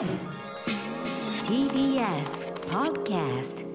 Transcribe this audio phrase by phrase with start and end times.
[0.00, 0.08] TBS
[2.70, 3.66] Podcast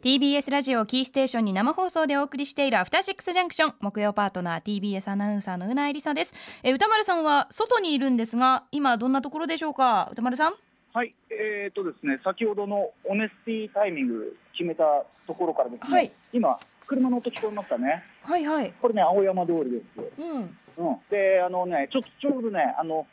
[0.00, 6.32] TBS ラジオキーステーションに生放送でお送りしているアフターシックスジャンクション木曜パートナー TBS アナウンサーのうなえりさです。
[6.62, 10.08] えー歌丸さんは外にいるんですが今どんなところでしょうか？
[10.12, 10.54] 歌丸さん？
[10.94, 16.10] はい、えーとですね、先ほどのオネスティタイミング決めたところからですね、はい。
[16.32, 18.72] 今、車の音聞こえましたね、はいはい。
[18.80, 19.84] これね、青山通りです。
[20.18, 20.58] うん。
[20.78, 23.06] うん、で、あのね、ちょっとちょうどね、あの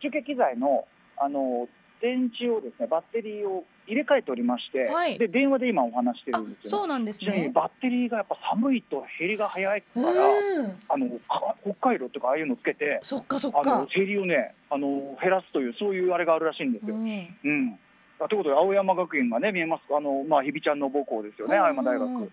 [0.00, 0.86] 中継機材の
[1.16, 1.68] あの
[2.00, 5.18] 電池をですね、バッテリーを入れ替えておりまして、はい。
[5.18, 10.78] で電話で今お話してあるんですよ、そうなんですちなみにねバッテリーがやっぱ寒いと減りが早いから、うん。
[10.88, 16.94] あのか北海道とかああいうのつけて、そっかそっあのか減りをねあの減らすというそういうあれがあるらしいんですよ。
[16.94, 17.36] うん。
[17.44, 17.78] うん。
[18.20, 19.82] あということで、青山学院がね、見えます。
[19.96, 22.02] あの、まあ、日比ちゃんの母校ですよね、うん青山大学。
[22.02, 22.16] うん。
[22.22, 22.30] うん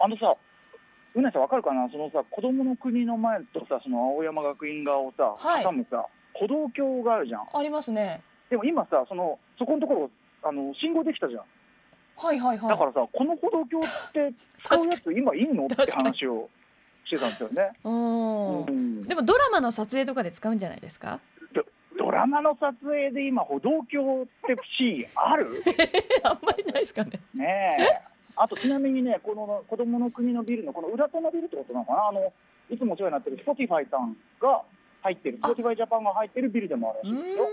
[0.00, 0.34] あのさ、
[1.14, 5.64] うなさんわかるかな、そのさ、子供の国の前とさ、その青山学院側をさ、はい。
[5.64, 6.06] 挟むさ、
[6.38, 7.46] 歩道橋があるじゃん。
[7.52, 8.20] ありますね。
[8.50, 10.10] でも今さ、その、そこのところ、
[10.42, 11.42] あの、信号できたじゃん。
[12.16, 12.68] はいはいはい。
[12.70, 14.32] だからさ、この歩道橋って
[14.64, 15.66] 使うやつ今いいの？
[15.66, 16.48] って話を
[17.04, 17.72] してたんですよね。
[17.84, 18.60] うん。
[18.64, 19.02] うん。
[19.04, 21.20] でもドラマの撮影とかで使うんじゃないですか？
[21.98, 25.62] ドラマの撮影で今、歩道橋ってシーンある？
[26.22, 27.20] あんまりないですかね。
[27.34, 28.00] ねえ。
[28.36, 32.32] あとちなみにね、この子供の国のビルのこの裏手のビルってことなのかな、あの
[32.70, 34.62] いつもお世話になってる Spotify さんが
[35.02, 35.48] 入ってる、あ。
[35.48, 37.48] Spotify ジャパンが入ってるビルでもあるうんらしいですよ。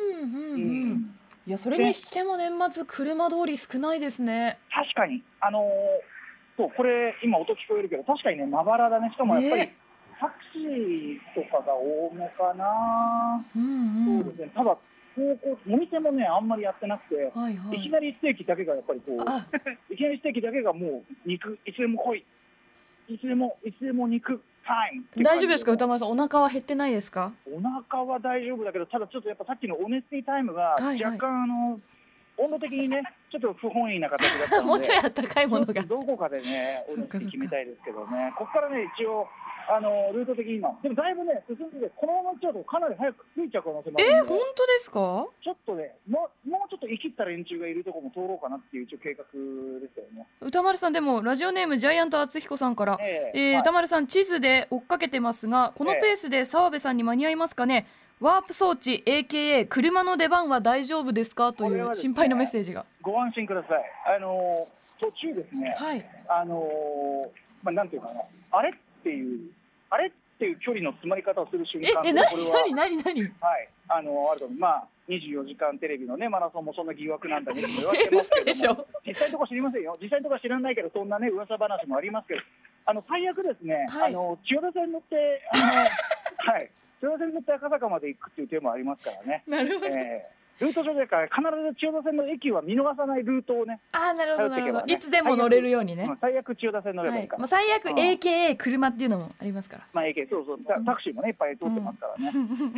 [1.47, 4.57] いやそれにしても年末車通り少ないですね。
[4.71, 5.63] 確かに、あのー
[6.57, 9.75] そうこれ、今、音聞こえるけど、確かにね、まばらだね、しかもやっぱり、ね。
[10.19, 14.23] タクシーとかが多めかな、うんうん。
[14.23, 14.77] そうですね、ただ、
[15.15, 17.79] 高校お店もね、あんまりやってなくて、はいはい。
[17.79, 19.45] いきなりステーキだけがやっぱりこう、あ。
[19.91, 22.25] いきなりステーキだけがもう肉、いつでも来い、
[23.09, 24.41] いつでも、いつでも肉、
[25.23, 26.09] 大丈夫ですか歌丸さん。
[26.11, 27.33] お腹は減ってないですか？
[27.45, 31.03] お腹は大丈夫だけど、ただちょっとやっぱさっきのオネスティタイムがはいはい。
[31.03, 31.79] 若干、あの
[32.37, 35.81] 温度的にね、ちょっと不本意な形だったので、 もうちょいあったかいものが。
[35.83, 39.27] どこかでね、オネスティ決めたいですけどね、ここからね、一応、
[39.67, 45.27] あのルート的に今、でもだいぶね、進んでて、このまま行っちゃうと、かなり早く着いちゃう可能性もあえるんで、本当ですか？
[45.43, 49.29] ちょっとね、もうもうちょっと生きった連中がいるところも通ろうかなっていう、一応計画で
[49.93, 50.27] すよね。
[50.41, 53.61] 歌丸さんでもラジオネームジャイアント厚彦さんから、ええーはい。
[53.61, 57.87] 歌丸さん地図で追っかけてますがこのペースで澤部さんに間に合いますかね？
[58.21, 61.53] ワープ装置 AKA 車の出番は大丈夫ですか？
[61.53, 62.85] という心配のメッセージが。
[63.01, 63.83] ご安心ください。
[64.15, 64.67] あの
[64.99, 66.05] 途中ですね、はい。
[66.29, 67.29] あのー
[67.61, 68.21] まあ、なんていうかな、
[68.51, 68.73] あれっ
[69.05, 69.53] ていう、
[69.91, 78.51] あれっていう距離の詰まり方をする瞬え間え何これは何何何はい、あのあると思う、まあ、24時間テレビのね、マラソンもそんな疑惑なんだね言われてますけど
[79.05, 82.41] 実際のところ知りませんよ、実際のとこ知らないけど、そんなね、噂話もありますけど、
[82.85, 84.11] あの最悪ですね、はい。
[84.11, 85.63] あの千代田線乗って、あの
[86.51, 89.43] はい、千代田線乗って赤坂まで行くっていう手もありますからね。
[89.47, 97.25] なるほど、えールート上でから必ず千代田線の駅は見逃さないルートをね、ああなるほどなるほど、いつでも乗れるようにね、うん最悪千代田線乗ればはい。
[97.25, 97.95] いから、最悪うん。
[97.95, 99.83] AKA 車っていうのもありますから。
[99.93, 102.31] まあ、AK、そうそう、タタクシーもね、いっぱい通ってますからね。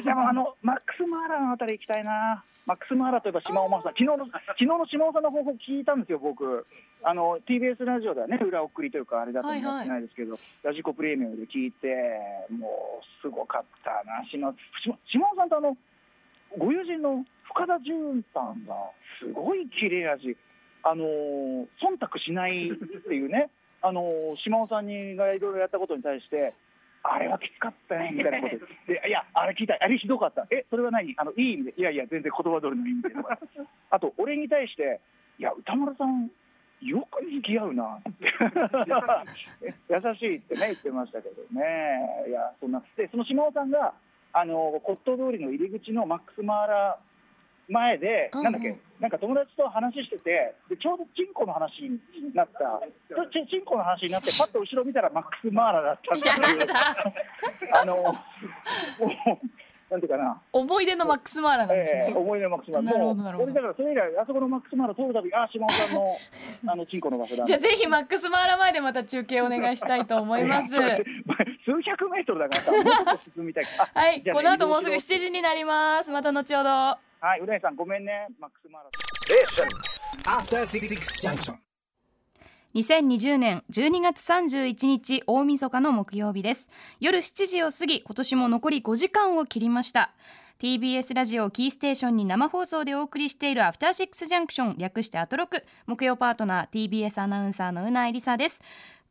[0.04, 2.44] でもあの、マックス・マーラのあたり行きたいな。
[2.66, 3.94] マックス・マーラといえば島尾真央さん。
[3.94, 6.66] 昨日の、昨日の島尾さんの方法聞いたんですよ、僕。
[7.04, 11.88] あの、TBS ラジオではね、裏送りというか、あれだと思ってないですけど、ラジコプレミアムで聞いて、
[12.52, 12.68] も
[13.02, 14.26] う、すごかったな。
[14.30, 14.52] 島
[14.84, 15.78] 島島尾さんとあの、
[16.58, 18.76] ご友人の深田純さんが、
[19.20, 20.38] すごい切れ味。
[20.84, 23.50] あのー忖度しないっていうね、
[23.82, 26.54] あのー島尾さんにがいろいろやったことに対して、
[27.04, 28.66] あれはきつかったねみたいなこと。
[28.88, 33.40] で、いや、あれ聞いた、あれひどかった、え、それは何、あのいい意味で、いやいや、全然言葉通りの意味でとか、
[33.92, 35.00] あと、俺に対して、
[35.40, 36.30] いや、歌丸さん、
[36.82, 37.98] よく付き合うな。
[37.98, 43.94] って、優しいってね、言ってましたけどね、いや、そんな、で、その島尾さんが、
[44.34, 47.00] あの骨董通りの入り口のマックス・マーラ
[47.70, 52.00] 前で、なんだっけ、なんか友達と話してて、でちょうどチンコの話に
[52.34, 52.82] なった、
[53.28, 56.96] ちチンコの話になって、パッと後ろ見たらマックス・マーラだったっていうやだ。
[57.82, 58.16] あの、もう、
[59.90, 63.52] なんていうかな、思い出のマックスマーラなんですね、えー思い出のマックス・マーラ、なるほどなるほど。
[63.52, 66.18] 俺だからそれ以来、あそこのマックス・マーラ通るたび、あ、島尾さんの、
[66.68, 70.70] あの、チンコの場所だじゃあぜひマックスマーラ前でまた中継お願いしたいと思います。
[71.64, 73.66] 数百メートルだからさ、もうちょっと進みたい。
[73.80, 76.12] あ はい、ねこの後もうすぐ移動しろ7時になります。
[76.12, 76.70] また後ほど。
[76.70, 77.00] は
[77.38, 78.90] い、うなぎさん、ごめんね、マックス・マーラ。
[80.24, 80.88] After Six
[81.22, 81.67] Junction.
[82.76, 86.70] 2020年12月31日大晦日の木曜日です。
[87.00, 90.12] 夜7時を過ぎ今年も残り5時間を切りました。
[90.60, 95.64] TBS ラジオキーステーションに生放送でお送りしているアフターシックスジャンクション略してアトロク。
[95.86, 98.60] 木曜パートナー TBS アナウンサーのうなえりさです。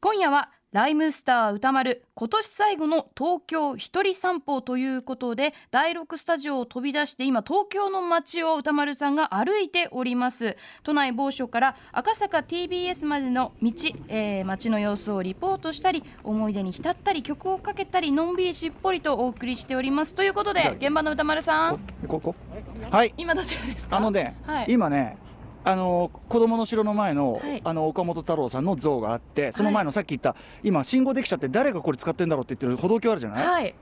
[0.01, 10.55] 今夜はライムスター歌丸今年最後の東京一人散歩ということで第6スタジオを飛び出して今東京の街を歌丸さんが歩いております。
[10.83, 13.73] 都内某所から赤坂 TBS までの道、
[14.09, 20.15] えー、街の様子をリポートしたり思い出に浸ったり曲をかけたりのんびりしっぽりとお送りしております。
[20.15, 21.79] ということで現場の歌丸さん。
[22.07, 22.35] ここ
[22.91, 23.97] はい今どちらですか？
[23.97, 24.67] あのね、はい。
[24.69, 25.17] 今ね
[25.69, 27.61] あの子供の城の前の,、はい。
[27.65, 33.75] あの岡本太郎さんの像があってその前のさっき言った、今信号できちゃって誰がこれ使ってんだろうって言ってる歩道橋あるじゃない、はい。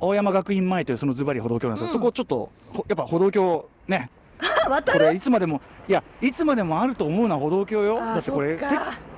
[0.00, 1.92] 青山学院前というそのズバリ歩道橋なんですよ、うん。
[1.92, 4.08] そこちょっとほやっぱ歩道橋ね。
[4.68, 7.96] 渡これいつまでもいやいつまでもあると思うな歩道橋よ。
[7.96, 8.56] だってこれ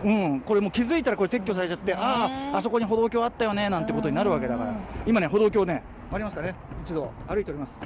[0.05, 0.41] うん。
[0.41, 4.71] これもう気づいたらこれ撤去されちゃって、あああそこに歩道橋あったよねなんてことになるわけだから。
[4.71, 4.77] うん。
[5.07, 6.55] 今ね歩道橋ねありますかね？
[6.85, 7.83] 一度歩いております。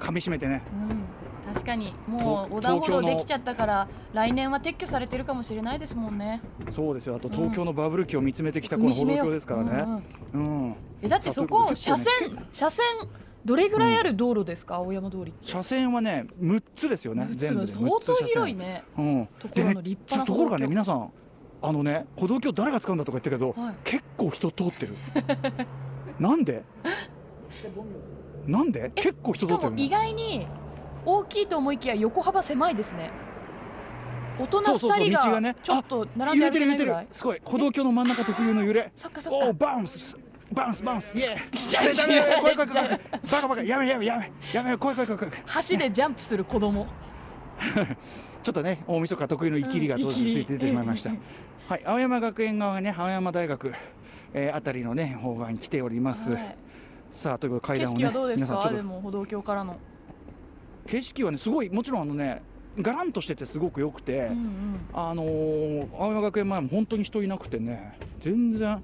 [0.00, 0.62] 噛み締めてね。
[0.72, 1.04] うん、
[1.52, 1.92] 確かに。
[2.06, 6.40] もうと横断歩道できちゃったから来年は撤去されてるかもしれないですもんね。
[6.70, 7.16] そうですよ。
[7.16, 10.02] あと東京のバブル期を見つめてきたこの歩道橋ですからうんね
[10.34, 10.62] うん。
[10.64, 10.74] うん。
[11.02, 12.12] えだってそこ車線
[12.52, 12.84] 車線
[13.44, 15.34] どれぐらいある道路ですか、青山通り。
[15.42, 17.72] 車線はね6つですよね全部で。
[17.72, 19.28] 相6つ車当線広いねうん。
[19.38, 21.10] ところの立派なところがね皆さん
[21.60, 23.74] あのね歩道橋誰が使うんだとか言ったけど、はい。
[23.84, 24.94] 結構人通ってる。
[26.18, 26.62] なんで？
[28.46, 28.90] なんで？
[28.94, 29.76] 結構人通ってるの？
[29.78, 30.46] しかも意外に
[31.06, 33.10] 大きいと思いきや横幅狭いですね。
[34.38, 35.52] 大人そうそうそう2人道がね。
[35.52, 37.08] がちょっと並んでるぐらい。
[37.12, 37.40] すごい。
[37.44, 38.92] 歩道橋の真ん中特有の揺れ。
[38.96, 39.46] そっかそっか。
[39.46, 40.18] おおバウンス。
[40.52, 41.18] バウンスバウンス。
[41.18, 43.62] イエーちゃダメダメ怖い怖い怖いバカバカ。
[43.62, 45.34] やめやめやめやめ怖い怖い怖い怖い
[45.68, 46.86] 橋でジャンプする子供。
[48.42, 51.20] ちょっとね大晦日得意のイキリが当時ついて出てしまいました、うん。
[51.68, 51.82] はい。
[51.84, 53.72] 青山学園側がね青山大学、
[54.32, 56.56] えーあたりのね方側に来ております、はい。
[57.10, 59.76] さあということで階景段をね色はどうです皆さんちょっとかでも歩道橋からの
[60.86, 62.42] 景色はねすごいもちろんあのね
[62.78, 64.88] がらんとしててすごく良くて、うんうん。
[64.92, 68.82] あのー青山学園前も本当に人いなくてね全然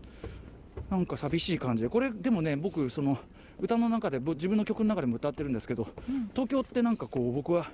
[0.88, 3.18] なんか寂しい感じでこれでもね僕その
[3.60, 6.28] 歌の中でぼ自分の曲の中でも歌ってるんですけどうん。
[6.34, 7.70] 東京ってなんかこう僕は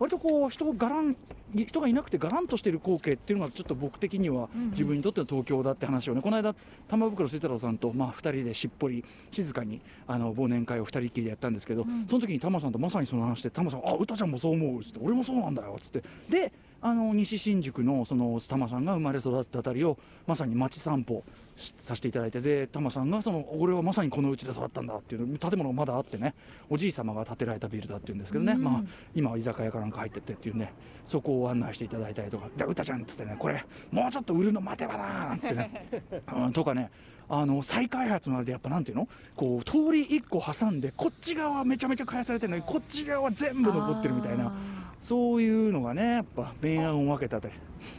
[0.00, 1.16] 割とこう人ががらん
[1.54, 6.22] 人がいなくてがらんとしてる光景っていうのがちょっと僕的にはうんうん自分にとっての東京だって話をね。
[6.22, 6.54] この間
[6.88, 16.02] 玉袋清太郎さんとまあ2人でしっぽり静かにあの忘年会を2人っきりでやったんですけど、うんその時に玉さんとまさにその話で玉さん「あ歌ちゃんもそう思う」っつって「俺もそうなんだよ」っつって。
[16.28, 21.24] であの西新宿のその玉さんが生まれ育ったあたりをまさに街散歩
[21.56, 26.34] しさせていただいてで玉さんがその俺はまさにこのうちで育ったんだっていう建物がまだあってね
[26.70, 28.62] おじい様が建てられたビルだっていうんですけどね、うん。
[28.62, 28.82] まあ
[29.14, 30.72] 今は居酒屋かなんか入ってってっていうね
[31.06, 35.88] そこを案内していただいたりとか「で歌ちゃん」っつってねこれもうちょっと売るの待てばななんつってね、
[36.34, 36.90] うん、とかね。
[37.32, 39.08] あの再開発のあれでやっぱなんていうの？
[39.36, 44.46] こう通り1個挟んでこっち側はめちゃめちゃ開発されてるのにこっち側は全部残ってるみたいな。
[44.46, 44.52] あ
[45.00, 47.52] そういうのがねやっぱ明暗を分けたでー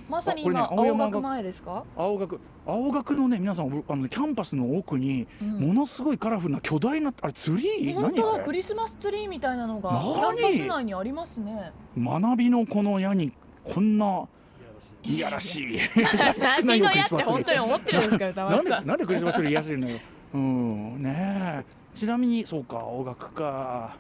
[0.08, 1.84] まさにあこれね今青学前ですか？
[1.98, 5.60] 青学青学のね皆さんあのキャンパスの奥にうん。
[5.70, 7.96] ものすごいカラフルな巨大なあれツリー？
[7.96, 11.72] 本当だクリスマスツリーみたいなのがキ何ャンパス内にありますね。
[11.98, 13.34] 学びのこの矢に
[13.64, 14.28] こんな
[15.04, 15.80] いやらしい。
[16.64, 18.86] 何のやって本当に思ってるんですか歌なんで丸さん。
[18.88, 19.98] なんでクリスマスツリー癒せるのよ。
[20.36, 21.66] うんねえ。
[21.96, 23.96] ちなみにそうか青学か。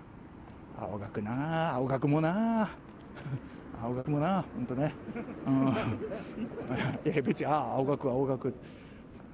[0.79, 2.69] 青学な青学もな
[3.83, 4.93] 青学もな本当ね。
[5.47, 5.73] うん。
[7.11, 8.53] いや別にああ青学は青学。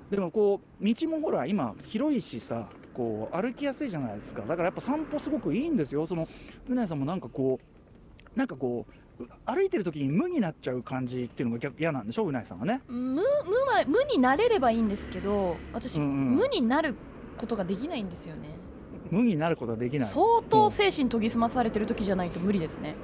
[0.10, 4.42] でもこう道もほら今広いしさこう歩きやすいじゃないですか。
[4.44, 6.06] だからやっぱ散歩すごくいいんですよ。
[6.06, 6.28] その
[6.70, 7.60] うなやさんもなんかこ
[8.36, 8.86] うなんかこ
[9.20, 12.26] うう歩いてる時に無になっちゃう感じっていうのが逆嫌なんでしょ？
[12.26, 12.82] うなやさんはね。
[12.88, 13.24] 無無は
[13.88, 16.36] 無になれればいいんですけど私、うんうん。
[16.36, 16.96] 無になる
[17.38, 18.50] ことができないんですよね。
[19.12, 20.08] 無になることはできない。
[20.08, 22.96] 相当精神研ぎ澄まされてる時じゃないと無理ですね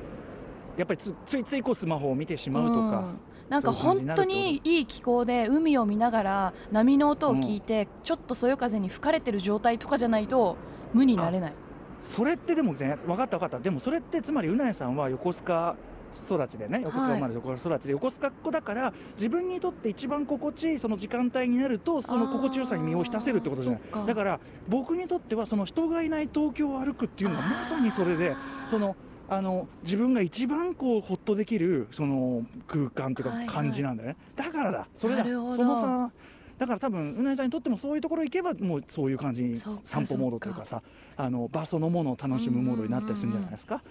[0.77, 3.19] やっぱりつついついこうスマホを見てしまうとか、ん。
[3.49, 10.57] なんか本当にいい気候で海を見ながら波の音を聞いて、ちょっとそよ風に吹かれてる状態とかじゃないと
[10.93, 11.53] 無になれない。
[11.99, 13.59] それってでもね分かった分かった。
[13.59, 15.75] でもそれってつまりうなやさんは横須賀
[16.11, 16.81] 育ちでね。
[16.83, 17.91] 横須賀生まれ横須賀育ちで。
[17.91, 23.81] 横須賀っ子だから自分にとって一番心地いいその時間帯になるとその心地よさに身を浸せるってことじゃない。
[24.07, 28.35] だから僕にとってはその人がいない東京を歩くっていうのがまさにそれで
[28.69, 28.95] その
[29.29, 33.47] あの自分が一番こうほっとできるその空間というはいはい。
[33.47, 34.87] か感じなんだよね、だからだ。
[34.95, 35.23] それだ。
[35.23, 35.29] そ
[35.63, 36.11] のさ
[36.57, 40.83] だから多分うなぎさんにとってもそういうところ行けばもうそういう感じに散歩モードというかさ
[41.17, 43.81] あの場そのものを楽しむモードになったりするんじゃないですか？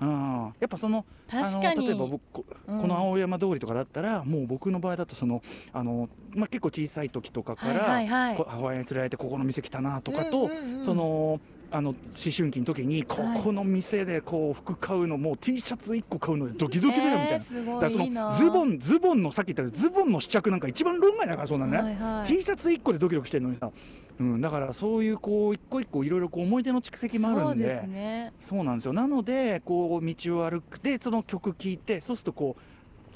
[0.00, 0.54] うん。
[0.60, 5.42] やっぱそのあの例えば僕この青山通りとかだったら、もう僕の場合だとその
[5.72, 8.36] あの、まあ、結構小さい時とかから、はいはいはい。
[8.36, 10.84] こ母親に連れられてここの店来たなとかと、うんうんうん。
[10.84, 11.40] その
[11.72, 11.96] あの思
[12.36, 22.26] 春期の時にここの店でこう服買うのもう T シャツ1個買うのでドキドキだよみたいな、だからそのズボンズボンのさっき言ったズボンの試着なんか一番論外だからそんなね、はいはい。
[22.26, 23.70] T シャツ1個でドキドキしてるのにさ、
[24.18, 27.44] うん、だからそういうこう一個一個いろいろ思い出の蓄積もあるんで。
[27.46, 28.32] そうですね。
[28.40, 28.92] そうなんですよ。
[28.92, 30.78] なのでこう道を歩く。
[30.80, 32.62] でその曲聴いてそうするとこう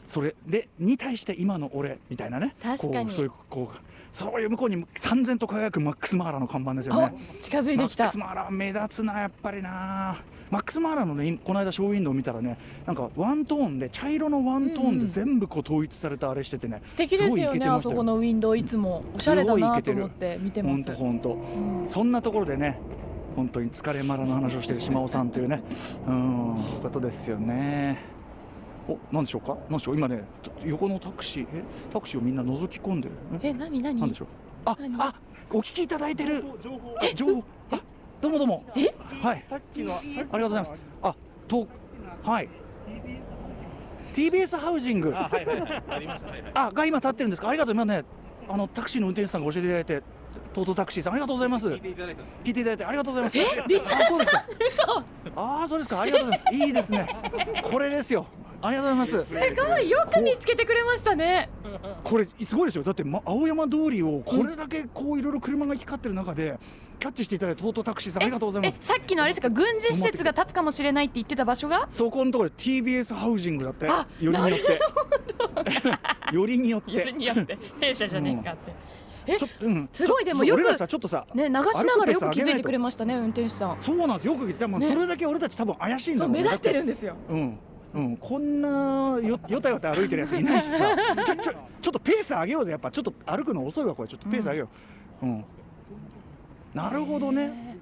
[0.06, 2.54] それでに対して今の俺みたいなね。
[2.62, 3.06] 確かに。
[3.06, 7.12] こうそういうこうそういう向こうに三千と輝くマックス・マーラの看板ですよね。
[7.36, 8.04] お近づいてきた。
[8.04, 10.22] マックス・マーラ目立つなやっぱりな。
[10.52, 12.56] マックス・マーラのねこの間ショーウィンドウ見たらね
[12.86, 17.54] なんかワントーンで茶色のワントーンで全部こう統一されたあれしててね、素敵ですごいイよ。
[17.56, 20.94] ねあそこのウィンドウいつもおしゃれだなと思っすて見てます。
[20.94, 21.88] ほんとほんとうん。
[21.88, 22.78] そんなところでね
[23.34, 25.60] 本当に疲れマラの話をしている島尾さんというね。
[26.06, 28.13] うんことですよね
[28.88, 29.56] おなんでしょうか？
[29.68, 29.96] なんでしょう？
[29.96, 30.24] 今ね
[30.64, 31.62] 横のタクシーえ？
[31.92, 33.14] タクシーをみんな覗き込んでる。
[33.42, 34.00] ええ何何？
[34.00, 34.28] なんでしょう？
[34.66, 34.96] あ何？
[35.02, 35.14] あ
[35.50, 36.44] お聞きいただいてる。
[37.00, 37.44] あ情報。
[37.70, 37.80] あ
[38.20, 38.64] どうもどうも。
[39.22, 39.44] はい。
[39.48, 40.74] さっきの、ありがとうございます。
[41.02, 41.14] あ
[41.48, 41.66] と
[42.22, 42.48] はい。
[44.14, 45.12] TBS ハウジング。
[45.14, 46.52] あ、はいはいはい、ありました、はいはい。
[46.54, 47.48] あが今立ってるんですか？
[47.48, 47.74] ありがとう。
[47.74, 48.04] 今ね
[48.48, 50.02] あのタクシーの運転手さんが教えていただいて
[50.52, 51.12] トートタクシーさん。
[51.14, 51.68] ありがとうございます。
[51.68, 53.38] 聞いていただいてありがとうございます。
[53.38, 53.64] え？
[53.66, 54.98] リスナーあそうですか嘘。
[55.36, 56.00] ああそうですか。
[56.00, 56.54] ありがとうございます。
[56.56, 57.08] いいですね。
[57.64, 58.26] これですよ
[58.66, 59.28] ありがとうございます。
[59.28, 61.50] すごいよく見つけてくれましたね。
[62.02, 62.82] これすごいですよ。
[62.82, 66.58] だって、ま、青山通りをこれだけこういろいろ車が行き交ってる中で
[66.98, 68.76] キャッチしていただいたトートタクシーさんありがとうございます。
[68.80, 69.50] えさっきのあれですか？
[69.50, 71.86] 軍事施設が建つかもしれないって言ってた場所が？
[71.90, 76.34] そこのところで TBS ハウジングだってあよりによって。
[76.34, 76.92] よりによって。
[76.92, 77.58] よりによって。
[77.80, 78.72] 弊社じゃねえかって、
[79.26, 79.90] えちょっとうん。
[79.92, 83.76] すごいでもよくちょっとさね流しながらよく気づいてくれましたね運転手さん。
[83.82, 84.34] そうなんですよ。
[84.36, 87.14] く聞いてそれだけ俺たち多分怪しいんだ目立ってるだんですよ。
[87.28, 87.58] うん
[87.94, 90.78] うん、こんなよよたよた歩いてるやついないしさ。
[91.24, 92.72] ちょちょちょっとペース上げようぜ。
[92.72, 94.08] やっぱちょっと歩くの遅いわこれ。
[94.08, 94.68] ちょっとペース上げよ
[95.22, 95.44] う、うん。
[96.74, 97.48] なるほどね。
[97.48, 97.76] ね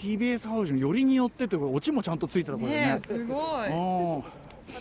[0.00, 3.34] TBS ハウジングよりによってというかオチもちゃんとついたところでねねすご
[3.64, 3.68] い。
[3.68, 4.24] うん。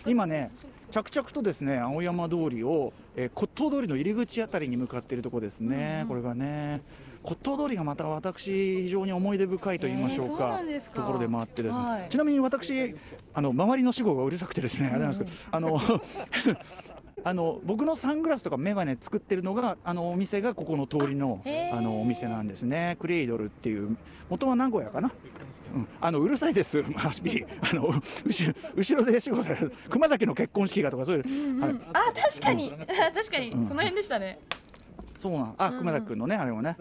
[0.09, 0.49] 今ね
[0.91, 6.07] 着々とですね青山通りを、えー骨董通りの入り口あたりに向かっているところですね、うんうん。
[6.07, 6.81] これがね
[7.23, 10.61] 骨董通りがまた私非常に思い出深いと言いましょうえーそうか,、
[10.93, 12.09] ところで回ってですね、はい。
[12.09, 12.95] ちなみに私
[13.33, 15.79] あの周りの死後がうるさくてですね、あれなんですけどあの
[17.25, 22.97] あの僕のサングラスとか眼鏡作ってるのがあのお店がここの通りのあのお店なんですね。
[22.99, 23.95] クレイドルっていう
[24.29, 25.11] 元は名古屋かな？
[25.73, 31.61] うん、あのうるさいです、 マスピあの後ろで仕事される熊崎の結婚式がとかそういう、うんうん。
[31.61, 31.75] はい。
[31.93, 32.71] あ確かに。
[33.15, 33.49] 確かに。
[33.51, 33.67] うん。
[33.67, 34.37] その辺でしたね
[35.23, 35.55] そうなん。
[35.57, 36.75] あ熊崎君のねあれもね、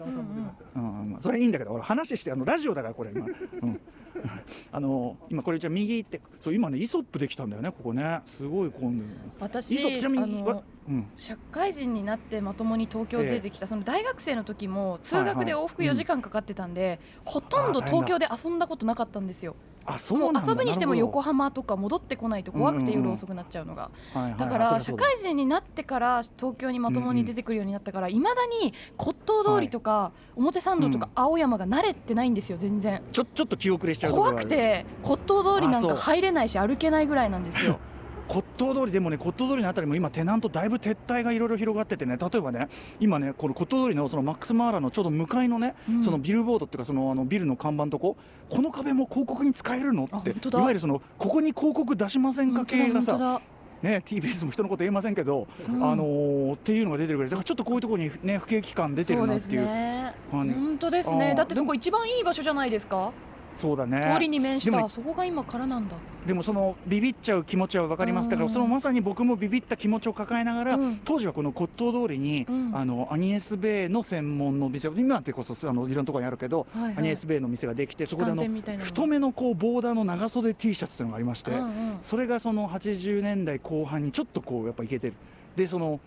[0.75, 3.25] うんそれはいいんだけど俺話してあのラジオだからこれ今、
[3.61, 3.79] うん、
[4.69, 8.19] あの今これじゃあ右行ってそう今ねイソップできたんだよねここね。
[8.25, 10.43] すごい混んでる私イソップちなみに
[11.17, 15.87] 社会人になってまともに東京出てきた、その大学生の時も通学で往復はい。
[15.87, 19.55] はい4時間かかってたんで、ほとんど東京で遊んだことなかったんですよ。
[19.85, 23.91] あそう遊ぶにしても横浜とか戻ってこないと怖くて夜遅くなっちゃうのが、
[24.37, 33.01] だから社会人になってから東京にまともに出てくるようになったからいま、未だに骨董通りとか、表参道とか青山が慣れてないんですよ全然。
[33.11, 37.79] ちょちょっと気遅れしちゃう怖くて骨董通りなんか入れないし歩けないぐらいなんですよ
[38.27, 42.67] 骨董通りでもね骨董通りのあたりも今テナントだいぶ撤退がいろいろ広がっててね例えばね
[42.99, 46.03] 今ねこの骨董通りのそのマックスマーラのちょうど向かいのね、うん。
[46.03, 48.17] そのビルボードっていうかそのあのビルの看板とこ
[48.49, 53.41] この壁も広告に使えるのっていわゆるそのここに広告出しませんか系がさ
[53.81, 55.83] ね TBS も人のこと言えませんけど、うん。
[55.83, 59.67] あのーっていうのが出てるぐらいだからちょっとこういうところにね不景気感出てるなっていう
[60.31, 63.11] 本当ですあーねだってそこ一番いい場所じゃないですか？
[63.53, 64.11] そうだね。
[64.13, 64.89] 通りに面した。
[64.89, 65.95] そこが今からなんだ。
[66.25, 68.29] でもそのビビっちゃう気持ちは分かります。
[68.29, 68.51] だからうん。
[68.51, 70.97] そのまさに僕もビビった気持ちを抱えながら、うん。
[71.03, 72.71] 当時はこの骨董通りに、うん。
[72.73, 76.97] あのアニエス・ベイの専門の店今ってこそあのいろんなところにあるけど、はいはい。
[76.97, 78.45] アニエス・ベイの店ができてそこであの
[78.79, 81.97] 太めのこうボーダーの長袖 T シャツというのがありまして、うんうん。
[82.01, 85.13] それがその80年代後半にちょっとこうやっぱいけてる。
[85.55, 85.99] でその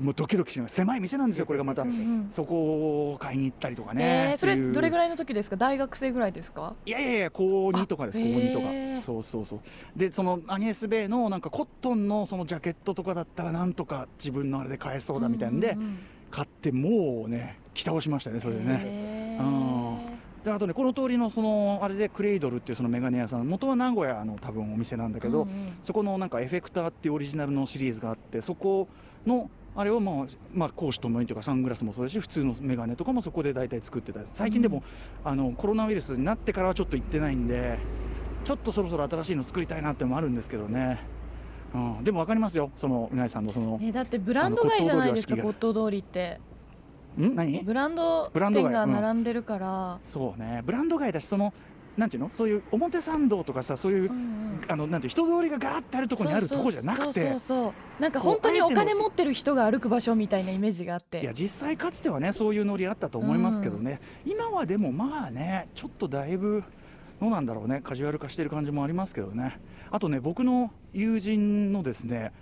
[0.00, 2.30] もうドキドキしながら狭い店なんですよこれがまた、うんうん。
[2.32, 5.56] そこを買いに行ったりとかね、えーそれどれぐらいの時ですか？
[5.56, 6.74] 大学生ぐらいですか？
[6.84, 9.02] いやいやいや高2とかですあ高2とか、へー。
[9.02, 9.60] そうそうそう。
[9.96, 15.98] でそのアニエス・ベイのなんかコットンのそのジャケットとかだったらなんとか自分のあれで買えそうだみたいんで、うんうんうん
[16.34, 18.80] 買ってもうね着倒しましたねそれでね。
[18.84, 19.44] へー。
[19.44, 19.98] うん。
[20.42, 25.76] であとねこの通りのそのあれでクレイドルっていうそのメガネ屋さん元は名古屋の多分お店なんだけど、うんうん。
[25.80, 28.88] そこのなんかエフェクターっていうオリジナルのシリーズがあってそこ
[29.26, 34.84] のあれをまあ、まあ、講師ともにというかサングラスもそうだし普通のメガネとかもそこで大体作ってた最近でも、
[35.24, 37.78] あのコロナウイルスになってからはちょっと行ってないんで
[38.44, 41.00] ちょっとそろそろ新しいの作りたいなってのもあるんですけどね、
[41.74, 42.70] うん、でも分かりますよ。
[42.76, 46.40] そのうなぎさんのその、ねだってブランド街じゃないですか骨董通りって。
[47.18, 47.34] ん？
[47.34, 47.60] 何？
[47.64, 48.68] ブランドブランド街。
[48.70, 49.98] 店が並んでるから。
[50.04, 50.62] そうね。
[50.64, 51.52] ブランド街だしその
[51.96, 52.30] なんていうの？
[52.32, 54.44] そういう表参道とかさそういう、うんうん。
[54.66, 61.20] あのなんていう人通りがガーってあるところにあるところじゃなくてそうそうなんか本当にお金持ってる人が歩く場所みたいなイメージがあって。
[61.20, 66.64] いや実際かつてはねそういうノリあったと思いますけどね、今はでもまあねちょっとだいぶ
[67.20, 67.80] どうなんだろうね。
[67.82, 69.60] カジュアル化してる感じもありますけどね。
[69.90, 72.32] あとね僕の友人のですね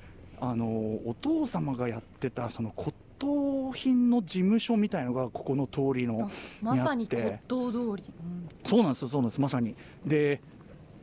[0.40, 6.28] あのお父様がやってたその骨董品の事務所みたいのがここの通りの
[6.60, 9.76] まさに骨董通り、うんそうなんですよ、そうなんです、まさに。
[10.04, 10.40] で、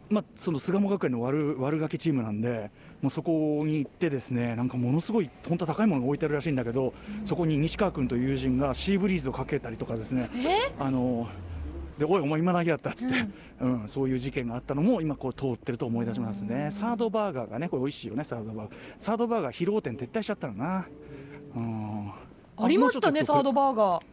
[0.10, 2.72] まあ、その巣鴨学園の悪悪ガキチームなんで、
[3.02, 10.74] もうそこに行って、ですねなんかものすごい、本当は高いものが置いてあるらしいんだけど、そこに西川君という友人がシーブリーズをかけたりとかですね、え？
[10.80, 11.28] あの
[11.98, 13.16] でおい、お前、今だけやったっつって、
[13.60, 13.90] うん。
[13.90, 20.78] そういう事件があったのも、今、こう通ってると思い出しますね、サードバーガーがね、これ、美味しいよね、サードバーガー、サードバーガー、披露店撤退しちゃったのな。
[20.78, 20.80] う
[21.26, 24.04] んありましたねサードバーガー。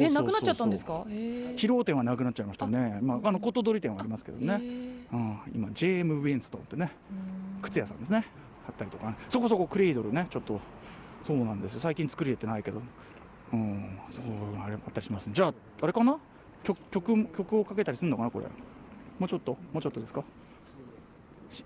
[0.00, 1.04] えなくなっちゃったんですか？
[1.08, 1.54] へー。
[1.56, 4.54] 披露店はなくなっちゃいましたね、まあ、あのことどり店はありますけどね。
[5.12, 6.90] うん、今 JM ウィンストンってね
[7.56, 7.62] うん。
[7.62, 8.26] 靴屋さんですね。
[8.64, 9.08] 貼ったりとか。
[9.08, 10.58] ねそこそこクレイドルねちょっと
[11.26, 11.80] そうなんですよ。
[11.80, 12.80] 最近作りれてないけど。
[13.52, 13.98] うん。
[14.10, 14.24] そう
[14.64, 16.18] あれあったりしますじゃああれかな？
[16.62, 18.46] 曲曲曲をかけたりするのかなこれ。
[19.18, 19.58] もうちょっと？
[19.72, 20.24] もうちょっとですか、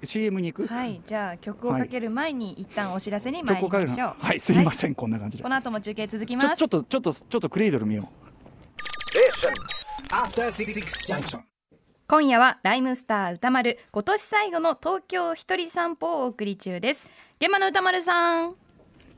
[0.05, 5.43] CM に行く、はいじゃあ曲をかける前に一旦お知らせに参曲をかけるりましょうはいすいません、こんな感じで。
[5.43, 6.57] この後も中継続きます。
[6.57, 8.11] ちょっとちょっとちょっとクレイドル見よ
[10.11, 10.73] After Six
[11.07, 11.41] Junction.
[12.07, 17.05] 今夜はライムスター歌丸今年最後の東京一人散歩をお送り中です。
[17.41, 18.51] 現場の歌丸さん。
[18.51, 18.57] う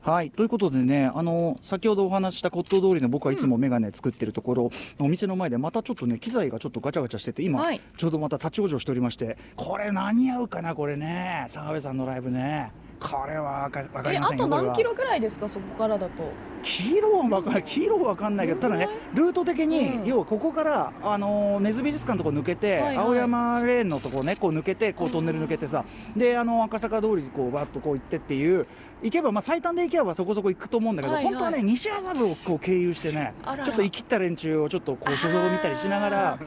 [0.01, 0.31] はい。
[0.31, 7.79] ということでねあの先ほどお話しした骨董通りの僕はいつもメガネ作ってるところ、お店の前でまたちょっとね機材がちょっとガチャガチャしてて今、はい。
[7.97, 11.45] ちょうどまた立ち往生しておりましてこれ間に合うかなこれね。
[11.49, 14.13] 澤部さんのライブねこれはわかりません。
[14.13, 14.37] よこれは。
[14.37, 15.49] と何キロぐらいですか？
[15.49, 16.23] そこからだと。
[16.63, 20.05] キロは分かんないキロは分かんないけどただねルート的に、うん。
[20.05, 22.97] 要はここから、あのー根津美術館のとこ抜けて、はいはい。
[22.97, 25.83] 青山レーンのとこねこう抜けてこうトンネル抜けてさ、
[26.15, 28.67] であの赤坂通りこうバッとこう行ってっていう
[29.01, 31.33] 行けばまあ最短で行けばそこそこ行くと思うんだけど、はいはい。
[31.33, 36.39] 本当はね西麻布をこう経由してねちょっと生きった連中をちょっとこう所蔵見たりしながら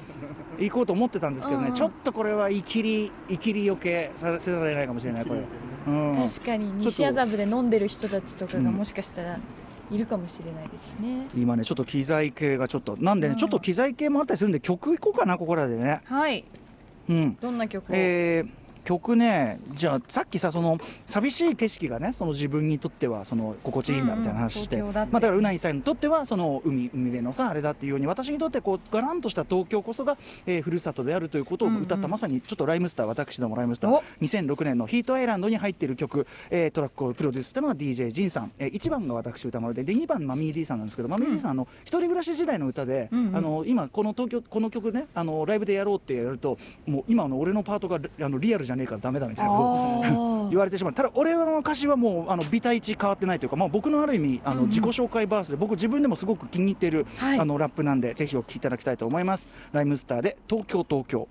[0.61, 1.75] 行こうと思ってたんですけどね、うん。
[1.75, 5.41] ちょっとこれは生きり生きりよけさせられないかもしれないこれ。
[5.87, 6.15] うん。
[6.29, 8.77] 確かに西麻布で飲んでる人たちとかがうん。
[8.77, 9.39] もしかしたら
[9.91, 13.39] いるかもしれないですしね、今ねちょっと機材系がちょっとなんでね、うん。
[13.39, 16.01] ちょっと機材系もあったりするんで曲いこうかなここらでね。
[16.05, 16.45] はい。
[17.09, 17.37] うん。
[17.41, 30.17] どんな曲を、えー曲ねじゃあさっきさその寂しい景色がねその自分にとってはその心地いいんだみたいな話して、まあ、だからうないさんにとってはその海海辺のさあれだっていうように私にとってこうガランとした東京こそが、
[30.47, 32.05] えー、ふるさとであるということを歌った、うん。
[32.05, 34.03] うんまさにちょっとライムスター私どもライムスターお。
[34.21, 43.37] 2006年のヒートアイランドに入っている曲、えートラックをプロデュースしたのは DJ ジンさん、えー、1番が私歌丸でで2番マミー D さんなんですけどマミー D さんあの一人暮らし時代の歌で、うんうん。
[43.37, 50.93] あの今この東京この曲ねあのライブでやろうってやるともう今の俺のパートがあのリアルじゃねえからダメだみたいなこと 言われてしまう。
[50.93, 57.41] ただ俺の歌詞はもうあの美体値変わってないというか、まあ、僕のある意味あの自己紹介バースで僕自分でもすごく気に入っている、はい。
[57.41, 59.49] あのラップなんでぜひお聴きいただきたいと思います。
[59.73, 61.29] ライムスターで東京東京。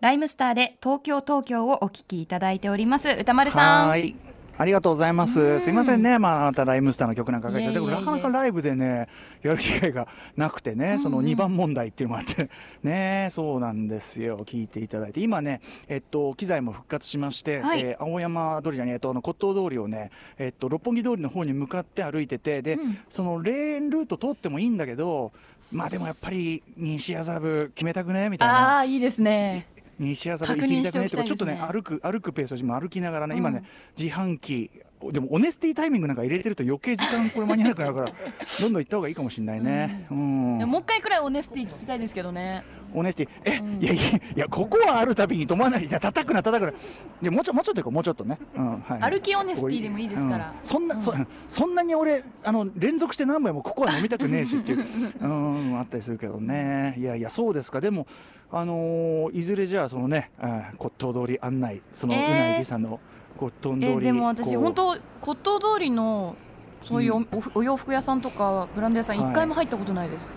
[0.00, 3.08] ライムスターで東京東京をお聞きいただいております。
[3.08, 4.29] 歌丸さん
[4.60, 5.58] ありがとうございます。
[5.60, 9.08] すいませんね、まあ、またライムスターの曲なんかかけちゃって、なかなかライブでね、
[9.42, 12.50] やる機会がなくてね、その2番問題っていうのがあって、
[12.82, 17.80] ね、そうなんですよ、聞いていただいて、今ね、えっと、機材も復活しまして、はい。
[17.80, 22.98] えー青山通りじゃねえ、と、あの骨董通りをね、えっと、六本木通りの方に向かって歩いてて、で、うん。
[23.08, 25.32] そのレーンルート通ってもいいんだけど、
[25.72, 28.28] まあでもやっぱり西麻布決めたくね？
[28.28, 28.80] みたいな。
[28.80, 29.66] あーいいですね
[30.00, 33.64] 西麻布行きたくねとか、確認しておきたいですねちょっとね歩く歩くペースを今歩きながらね、うん今ね
[33.96, 34.70] 自販機
[35.08, 38.12] でもオネスティタイミングなんか入れてると余計時間これ間に合うからから
[38.60, 40.06] どんどん行った方がいいかもしれないね。
[40.10, 40.58] うん。
[40.58, 43.82] でももう一回くらいオネスティ聞きたいですけどねオネスティえ、うん。
[43.82, 46.78] いやいやいやここはあるたびに止まらないいや叩くな叩くな。
[47.22, 48.38] じゃあもうちょもうちょっと行こうもうちょっとね。
[48.56, 49.10] うんはい。
[49.12, 50.50] 歩きオネスティでもいいですから。
[50.50, 51.00] うんそんな、うん。
[51.00, 51.14] そ
[51.48, 54.84] そんなに俺あの連続して何杯もここは飲みたくねえしっていう
[55.22, 56.94] うんあったりするけどね。
[56.98, 57.80] いやいやそうですか。
[57.80, 58.06] でも
[58.52, 60.30] あのーいずれじゃあそのね、
[60.78, 62.98] 骨董通り案内そのうえーないりさんの
[63.38, 66.34] 骨董通り、えでも私本当骨董通りの
[66.82, 69.30] そういうお,お洋服屋さんとかブランド屋さんはい。
[69.30, 70.32] 一回も入ったことないです、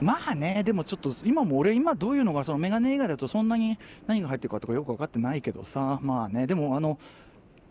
[0.00, 6.98] まあねでもちょっと今も俺今どういうのがそのメガネ以外だとそんなに何が入ってるかとかよく分かってないけどさまあねでもあの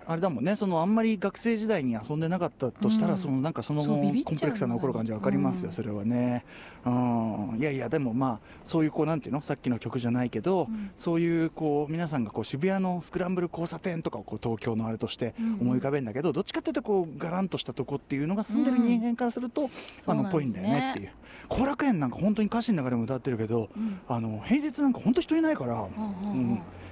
[0.08, 0.56] あれだもんね。
[0.56, 3.18] そのあんまり学生時代に遊んでなかったとしたら、うん。
[3.18, 5.72] そのなんかそのコンプレックスな残る感じは分かりますよ、うん。
[5.74, 6.46] それはね、
[6.86, 9.42] うん、いやいやでもまあそういうこうなんていうの？
[9.42, 10.92] さっきの曲じゃないけど、うん。
[10.96, 19.70] そういうこう皆さんがこう渋谷のスクランブル交差点とかをこう東京のあれとして思い浮かべるんだけど、どっちかというとこうガランとしたとこっていうのが住んでる人間からすると、
[20.06, 21.12] あのぽいんだよねっていう。
[21.50, 25.88] 後楽園なんか本当に歌詞の中でも歌ってるけどうんあの平日なんか本当人いないから、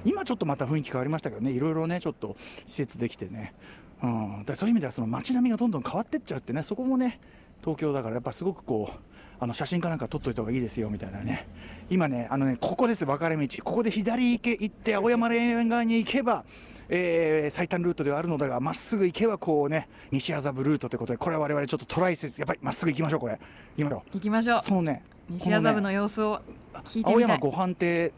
[0.04, 1.52] 今ちょっとまた雰囲気変わりましたけどね。
[1.52, 3.54] いろいろねちょっと施設できてね、
[4.02, 7.20] うん、だそういう意味ではその街並みがどんどん変わってっちゃうってねそこもね
[7.62, 9.00] 東京だからやっぱすごくこう
[9.40, 11.48] あの写真かなんか撮っといた方がいいですよみたいなね。
[11.90, 13.48] 今ねあのねここです分かれ道。
[13.64, 16.46] ここで左行け行って青山霊園側に行けば
[16.90, 23.40] えー最短ルートではあるのだがまっすぐ行けばこうね西麻布ルートということでこれは我々ちょっとトライせずやっぱりまっすぐ行きましょうこれ。
[23.78, 24.60] 行きましょ行きましょう。
[24.60, 26.40] うそのね西麻布の様子を
[26.86, 27.14] 聞いてみたい。
[27.14, 28.14] 青山ご飯亭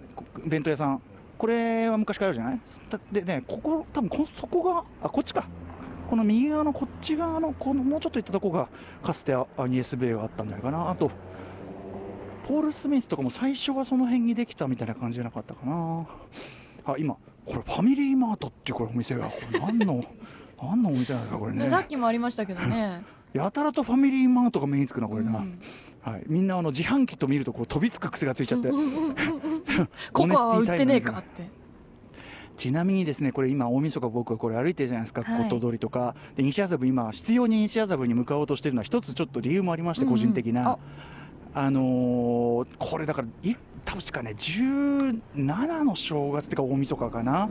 [0.45, 1.01] 弁当屋さん
[1.43, 2.59] これは昔からあるじゃない？
[3.11, 5.45] でねここ多分こそこがあこっちか。
[6.09, 8.69] この右側のこっち側のこのもうちょっと行ったとこが
[9.03, 10.89] かつてアニエスベイがあったんじゃないかな。
[10.89, 11.11] あと
[12.47, 16.07] ポール・スミスとかも最初はその辺にできたみたいな感じじゃなかったかな。
[16.85, 19.25] あ今これファミリーマートっていうこれお店が。
[19.27, 20.01] これ何の
[20.63, 21.69] 何のお店なんですかこれね。
[21.69, 23.01] さっきもありましたけどね。
[23.33, 25.59] やたらとファミリーマートが目につくなこれな、うん
[26.03, 28.69] はい、みんなあの自販機と見るとこう飛びつく癖がついちゃって。
[30.11, 31.49] ココアは売ってねえかって。
[32.57, 35.23] ちなみにですねこれ今大晦日僕はこれ歩いてるじゃないですか。
[35.23, 35.43] はい。
[35.43, 40.11] 骨董通りとか、で西麻布今必要に西麻布に向かおうとしてるのは一つちょっと理由もありましてうん。
[40.11, 40.79] うん個人的な、あ。
[41.55, 47.49] あのーこれだからい確かね17の正月っていうか大晦日かな、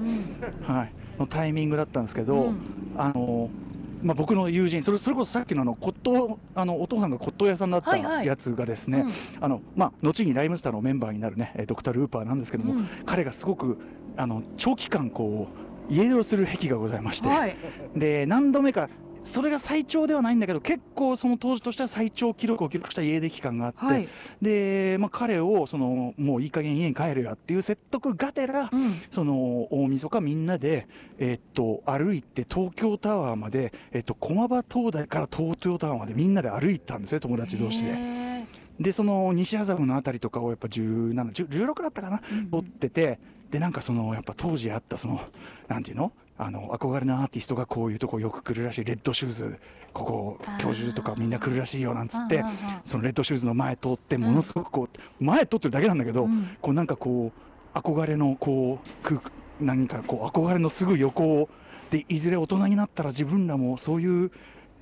[0.63, 2.57] はい、のタイミングだったんですけど、うん。
[2.97, 3.72] あのー
[4.03, 9.07] まあ、僕の友人それそれこそさっきのあの骨董あのお父さんが骨董屋さんだったやつがですね、
[9.41, 12.89] あのまあ、後にライムスターのメンバーになるねえードクター・ルーパーなんですけども、うん。
[13.07, 13.79] 彼がすごく
[14.17, 15.49] あの長期間こ
[15.89, 17.57] う家出をする癖がございまして、はい。
[17.97, 18.89] で何度目か
[19.23, 24.09] それが最長ではないんだけど結構その当時としては最長記録を記録した家出期間があって、はい。
[24.41, 28.93] で、まあ、彼をそのもういい加減家に帰るよっていう説得がてら、うん。
[29.11, 37.93] その大晦日みんなで、えーっと歩いて東京タワーまで、えーっと駒場東大から東京タワーまでみんなで歩いたんですよ友達同士で。
[37.93, 38.47] へ
[38.81, 45.21] でその西麻布のあたりとかをやっぱ17、10 16だったかな、うん撮ってて、でなんかそのやっぱ当時あったその
[45.69, 46.11] なんていうの？
[46.39, 48.85] あの憧れのアーティストがこういうとこよく来るらしい。
[48.85, 49.59] レッドシューズ。
[49.93, 52.45] ここ教授とかみんな来るらしいよなんつって。
[52.85, 56.57] そのレッドシューズの前通ってものすごくこう前通ってるだけなんだけど、うん。
[56.61, 57.33] こうなんかこ
[57.75, 59.21] う憧れのこう空
[59.61, 61.49] 何かこう憧れのすぐ横を
[61.91, 64.33] でいずれ大人になったら自分らもそういう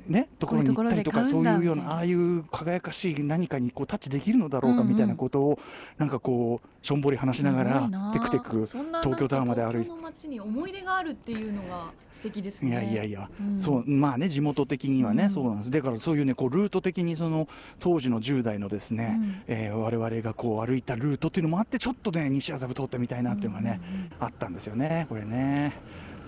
[0.07, 1.93] ねところに行ったりとかそういうようなな。
[1.93, 5.59] ああいう輝かしい何かにこうタッチできるのだろうかみたいなことを
[5.99, 9.91] なんかこうしょんぼり話しながらテクテク東京タワーまで歩いて。
[10.11, 12.71] 街に思い出があるっていうのが素敵ですね。
[12.71, 13.61] いやいやいや、うん。
[13.61, 15.31] そうまあね地元的にはね、うん。
[15.31, 15.71] そうなんです。
[15.71, 19.43] だからそういうねこうルート的にその当時の10代のですね、うん。
[19.47, 23.81] えー我々がこう歩いたルートっていうのもあってちょっとね西麻布通ってみたいなっていうのがね、
[24.19, 25.73] あったんですよねこれね。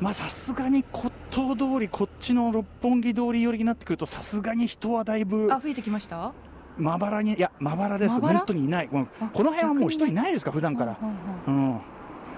[0.01, 6.35] まあさすがに骨董通りこっちの六本木通り寄りになってくるとさすがに人はだいぶあ増えてきました？
[6.77, 8.21] まばらにいやまばらです。
[8.21, 8.89] 本当にいない。
[8.89, 10.53] この辺はもう人いないですか？
[10.53, 10.99] 普段から。
[11.47, 11.81] うん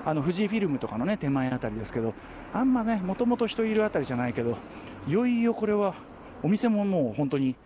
[0.07, 2.12] あの富士フィルムとかのね手前あたりですけど
[2.52, 4.59] あんまねもともと人いるあたりじゃないけど
[5.09, 5.94] いよいよこれは
[6.42, 7.57] お店ももう本当に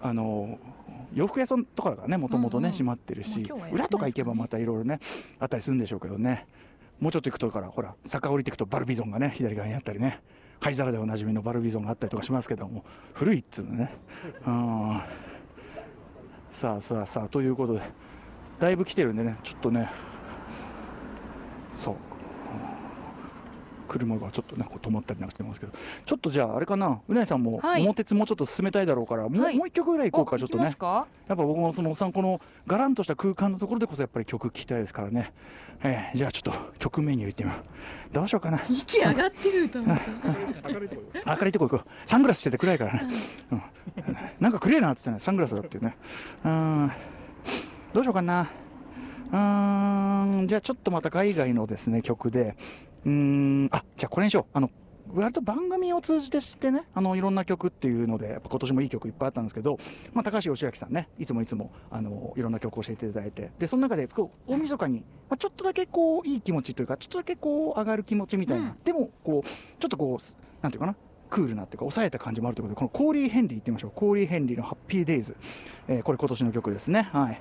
[0.00, 0.56] あの
[1.12, 2.70] 洋服屋さんとかだからねもともとうんうん。
[2.70, 5.00] ね閉まってるし、裏とか行けばまたいろいろね
[5.40, 6.46] あったりするんでしょうけどね。
[7.00, 10.20] もうちょっと行くとからほら坂降りていくとバルビゾンがね左側にあったりね
[10.60, 13.94] 灰皿でおなじみのバルビゾンがあったりとかしますけども古いっつうのね。
[14.46, 15.00] うん。
[16.52, 17.80] さあさあさあということで
[18.58, 19.90] だいぶ来てるんでねちょっとね。
[21.74, 22.09] そう
[23.90, 25.72] 車がちょっとねこう止まったりなんかしてますけど。
[26.06, 27.00] ちょっとじゃああれかな。
[27.08, 27.82] うなぎさんもはい。
[27.82, 30.64] 桃鉄もうちょっと進めたいだろうから、もう一曲ぐらい行こうかおちょっとね。
[30.64, 35.32] やっぱ僕もそのおっさんこのガランとした空間のところでこそやっぱり曲聴きたいですからね、
[35.82, 38.14] えーじゃあちょっと曲メニューいってみよう。
[38.14, 38.60] どうしようかな。
[38.68, 40.02] 息上がってる歌もさ。
[40.70, 40.78] 明
[41.36, 42.08] るいとこ行こう。
[42.08, 43.08] サングラスしてて暗いからね、
[43.50, 43.62] うん、
[44.38, 45.18] なんか暗いなって言ってね。
[45.20, 45.96] サングラスだっていうね。
[46.44, 46.92] うん。
[47.92, 48.50] どうしようかな。
[49.32, 50.46] うーん。
[50.48, 52.56] じゃあちょっとまた海外のですね曲で
[53.04, 54.50] うーんあじゃあこれにしよう。
[54.52, 54.70] あの
[55.12, 59.76] 割と番組を通じて知ってねあのいろんな曲っていうのでやっぱ今年もいい曲いっぱいあったんですけど、
[60.12, 68.78] まあ、高橋義明さんねいつもいつもあのいろんな曲を教えていただいてでその中でこう大晦日に、まあ、ちょっとだけこういい気持ちというかちょっとだけこう上がる気持ちみたいな、うん。
[68.84, 70.94] でもこうちょっとこうなんていうかな
[71.30, 73.92] クールなっていうか抑えた感じもあるということでこのコーリー・ヘンリーいってみましょう。
[73.94, 75.36] コーリー・ヘンリーの「ハッピーデイズ」
[75.88, 77.08] えーこれ今年の曲ですね。
[77.12, 77.40] はい。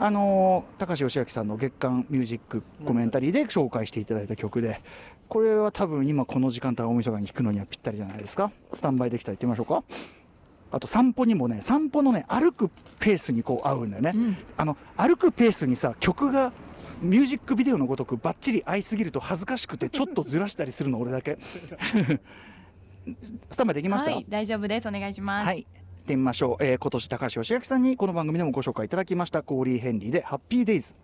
[0.00, 4.80] あのー高橋義明さんの月間ミュージックコメンタリーで紹介していただいた曲で
[5.28, 8.50] これは多分今この時間帯大晦日に弾くのにはぴったりじゃないですか。
[8.74, 9.82] スタンバイできたら行ってみましょうか。
[10.70, 12.68] あと散歩にもね散歩のね歩く
[13.00, 14.12] ペースにこう合うんだよね、
[14.58, 16.52] あの歩くペースにさ曲が
[17.00, 21.38] ミュージックビデオのごとくばっちり合いすぎると恥ずかしくてちょっとずらしたりするの俺だけ
[23.50, 24.10] スタンバイできました？
[24.10, 24.88] はい大丈夫です。
[24.88, 25.62] お願いします、はい。
[25.62, 29.42] 行ってみましょう、えー今年高橋芳朗さんにこの番組でもご紹介いただきました。
[29.42, 30.94] Cory Henryで「Happy Days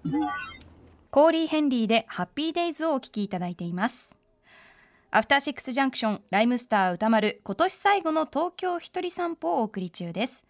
[1.11, 4.19] Cory Henryで Happy Days をお聞きいただいています。
[5.11, 10.45] After Six Junction ライムスター宇多丸今年最後の東京一人散歩をお送り中です。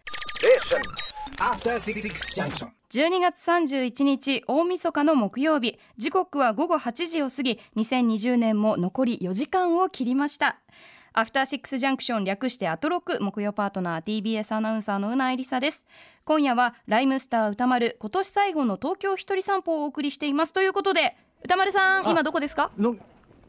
[1.37, 2.01] After Six
[2.35, 2.69] Junction.
[2.89, 5.77] 12月31日大晦日の木曜日。
[5.97, 10.59] 時刻は午後8時を過ぎ2020年も残り4時間を切りました
[11.17, 15.85] アフターシックスジャンクション略してアトロク木曜パートナー TBS アナウンサーのうないりさです。
[16.25, 20.51] 今夜はライムスター歌丸今年最後の東京一人散歩をお送りしています。
[20.51, 22.69] ということで歌丸さんあ今どこですか？
[22.77, 22.97] の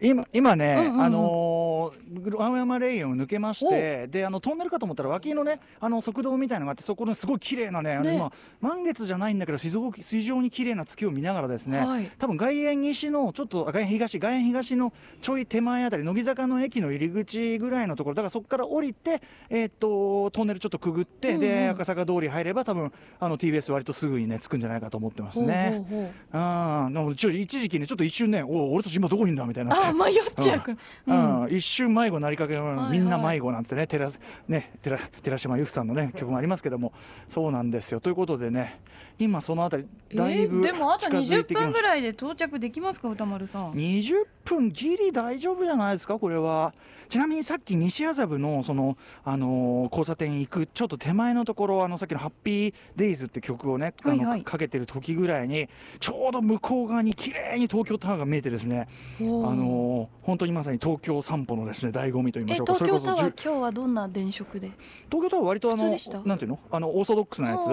[0.00, 1.02] 今今ね、うんうんうん。
[1.02, 12.11] あのー、青山霊園を抜けましてであのトンネルかと思ったら脇のねあの側道みたいのがあってそこのすごい綺麗なねあのね今満月じゃないんだけど非常に綺麗な月を見ながらですね、はい。
[12.18, 25.85] 多分外苑西のちょっとあ外苑東外苑東のちょい手前あたり乃木坂の駅の入り口ぐらいのところだからそこから降りてえーっとトンネルちょっとくぐって、うんうんで赤坂通り入れば多分あの TBS 割とすぐにね着くんじゃないかと思ってますね。
[25.90, 26.37] ほうほうほう。
[26.37, 30.62] ああ、なのでちょ一時期ねちょっと一瞬ねお俺たち今どこにいんだみたいにな迷っちゃう、
[31.07, 31.42] うん。
[31.44, 34.11] うん、一瞬迷子なりかけの、はいみんな迷子なんてね寺
[34.49, 36.92] ね寺寺島由布さんのね曲もありますけども。
[37.29, 38.01] そうなんですよ。
[38.01, 38.81] ということでね
[39.18, 41.70] 今そのあたりだいぶえーでもあと近づい20てきました。
[41.70, 43.72] 分ぐらいで到着できますか歌丸さん。
[43.72, 46.74] 20分ギリ大丈夫じゃないですかこれは。
[47.09, 54.42] ちなみにさっき西麻布のその、あのー交差点行くちょっと手前のところあのさっきの「ハッピーデイズって曲をね、はいはい。
[54.42, 55.68] かけてる時ぐらいに
[56.00, 58.88] ちょうど向こう側に綺麗に東京タワーが見えてですね。
[59.20, 62.74] あのー本当にまさに東京散歩のですね醍醐味と言いまえしょうか。
[62.74, 64.72] 東京タワー今日はどんな電飾で？
[65.11, 66.59] 東京タワー割とあのなんていうの？
[66.72, 67.68] あのオーソドックスなやつ？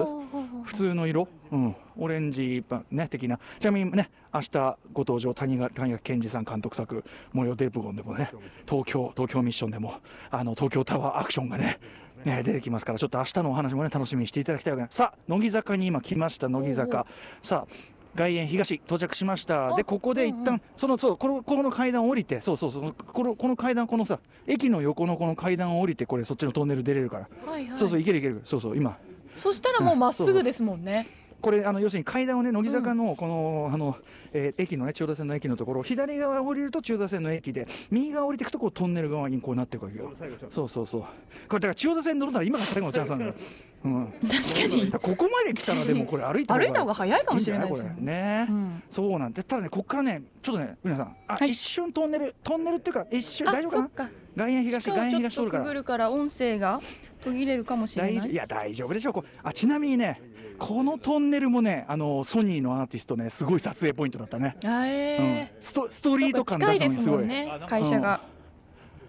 [0.64, 3.38] 普通の色、うん、オレンジばね的な。
[3.58, 8.30] ちなみにね明日ご登場谷川谷川健二さん監督作「模様デブゴン」でもね
[8.68, 9.94] 東京東京ミッションでも
[10.30, 11.78] あの東京タワーアクションがね
[12.24, 14.86] ね、出てきますからちょっと明日のお話もね楽しみにしていただきたいわけ。
[14.86, 17.06] ですさあ乃木坂に今来ました乃木坂。
[17.42, 19.74] さあ外苑東到着しました。
[19.74, 27.76] でここで一旦、そのそうこのこの階段を降りてそうそうそうこのこの階段このさ駅の横のこの階段を降りてこれそっちのトンネル出れるから、はいはい。
[27.76, 28.40] そうそういけるいける。
[28.44, 28.96] そうそう今。
[29.34, 31.08] そしたらもうまっすぐですもんね、
[31.44, 33.98] これあの要するに階段をね乃木坂のこの、あの、
[34.32, 40.10] えー駅のね千代田線の駅のところ左側を降りると千代田線の駅で右側を降りていくとこうトンネル側にこうなっていくわけよ。
[40.48, 41.00] そうそうそう。
[41.02, 43.34] これだから千代田線に乗るなら今が最後のチャンスなんだよ、
[43.84, 44.90] うん、確かに。
[44.90, 48.82] ここまで来たらでもこれ歩いた方が早いかもしれないですよね、うん。
[48.88, 51.50] そうなんでただねここからねちょっとね皆さんあ、はい。
[51.50, 54.04] 一瞬トンネルトンネルっていうか一瞬大丈夫か
[54.34, 54.46] な？
[54.46, 55.62] 外苑東外苑東通るから。
[55.62, 56.80] とくぐるから音声が
[57.22, 58.30] 途切れるかもしれない。
[58.30, 59.12] いや大丈夫でしょう。
[59.12, 60.20] こうあちなみにね
[60.58, 67.26] このトンネルもねあのソニーのアーティストねすごい撮影ポイントだったね、あえうん、ストストリート感出すのにすごい。
[67.26, 68.22] ね会社が、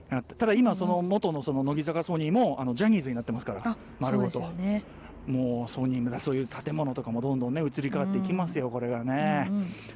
[0.10, 4.40] やったただ今その元のその乃木坂ソニーもあのジャニーズになってますから丸ごと。
[4.40, 4.84] よね。
[5.28, 9.48] もうソニーだそういう建物とかもどんどんね移り変わっていきますよ、これがね、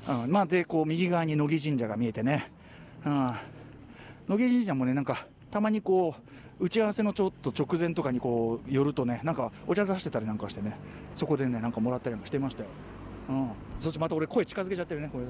[0.08, 0.24] うん。
[0.24, 0.32] うん。
[0.32, 2.52] まあでこう右側に乃木神社が見えてね、
[3.06, 3.36] うん、
[4.28, 10.78] 乃木神社もねなんかたまにこう打ち合わせのちょっと直前とかにこう寄るとねなんかお茶出してたりなんかしてね
[11.16, 12.70] そこでねなんかもらったりなんかしてましたよ、
[13.30, 15.26] うん、そっちまた俺声近づけちゃってるねこれ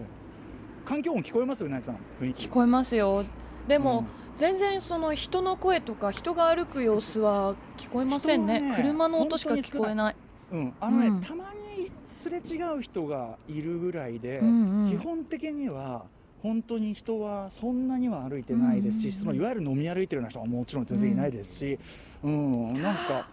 [0.89, 1.98] 環境音聞こえますうなぎさん。
[2.20, 2.48] 雰囲気。
[2.48, 3.24] 聞こえますよ。
[3.68, 4.06] でも、うん。
[4.36, 8.60] 全然その人の声とか人が歩く様子は聞こえませんね。
[8.60, 10.15] ね車の音しか聞こえない。
[10.52, 11.22] うん、あのね、うん。
[11.22, 14.89] たまにすれ違う人がいるぐらいで、うんうん。
[14.89, 16.06] 基本的には
[16.41, 19.12] 本当に人はそんなには歩いてないですし、うん。
[19.12, 21.80] そのいわゆる飲み歩いてるような人はもちろん全然いないですし、
[22.23, 22.82] うん。
[22.82, 23.28] なんか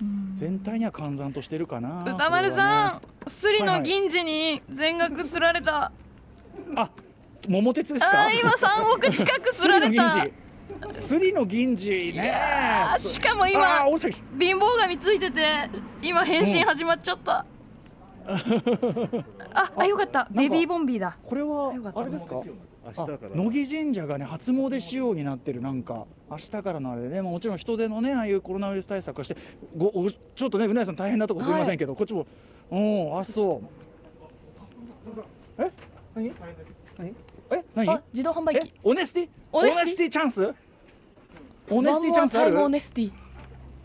[0.00, 0.32] うん。
[0.34, 6.90] 全体には閑散としてるかな歌丸さこん、スリの銀次に全額すられた、れはねあ
[7.48, 8.26] 桃鉄ですか？
[8.26, 10.26] あー今3億近くすられた。
[10.88, 12.12] スリの銀次。
[12.14, 12.30] ね。
[12.32, 13.84] あしかもあ今
[14.38, 15.42] 貧乏神ついてて
[16.00, 17.44] 今返信始まっちゃった、
[19.52, 20.28] ああよかった。
[20.30, 21.18] ベビーボンビーだ。
[21.24, 22.00] これはよかった。
[22.00, 22.42] あれですか？
[23.34, 29.36] 乃木神社がね初詣仕様になってるなんか明日からのあれでね、まあもちろん人手のねああいうコロナウイルス対策をして
[29.76, 32.26] ごおちょっとね宇内さん大変なとこすみませんけど、こっちも
[32.70, 33.60] うんあそ
[35.58, 35.62] う。
[35.62, 35.70] え？
[36.14, 36.32] 何？
[36.98, 37.14] 何？
[37.50, 37.64] え？
[37.74, 37.90] 何？
[37.90, 38.60] あ自動販売え？
[38.60, 39.28] 機オネスティ？
[39.52, 40.54] オネスティチャンス？
[41.68, 42.60] オネスティチャンスある？
[42.60, 43.12] オネスティ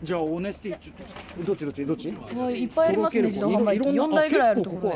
[0.02, 2.14] じゃあオネスティちょどっちどっちどっち？
[2.36, 3.88] わいっぱいありますね自動販売機。
[3.88, 4.90] 4台ぐらいあるところ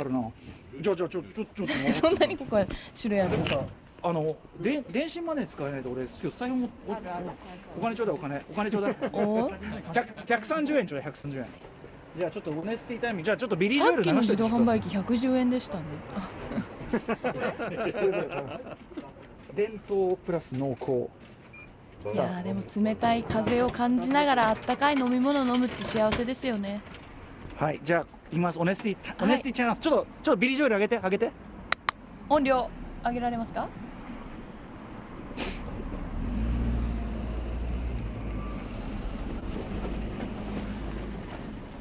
[0.74, 0.82] で。
[0.82, 2.66] じゃあじゃあちょちょちょっとそんなにここは
[3.00, 3.46] 種類あるの。
[3.46, 3.60] さ
[4.02, 8.96] あので電子マネー使えないと俺今日財布もおお金ちょうだいお金お金ちょうだい。
[9.12, 9.50] お
[9.92, 11.12] ？100 130円ちょうだい。
[11.12, 11.46] 130円
[12.18, 15.84] じゃあちょっとオネスティタイムじゃあちょっとビリー・ジョエルさっきの流して自動販売機110円でしたね。
[16.14, 16.28] あ
[19.54, 21.08] 伝統プラス濃厚
[22.02, 26.80] いやーでも冷たい風を感じながらあったかい飲み物を飲むって幸せですよね。
[27.58, 28.58] はいじゃあいきます。
[28.58, 29.80] オネスティオネスティチャンス。
[29.80, 31.30] ちょっとちょっとビリー・ジョエル上げて上げて。
[32.28, 32.70] 音量
[33.04, 33.68] 上げられますか？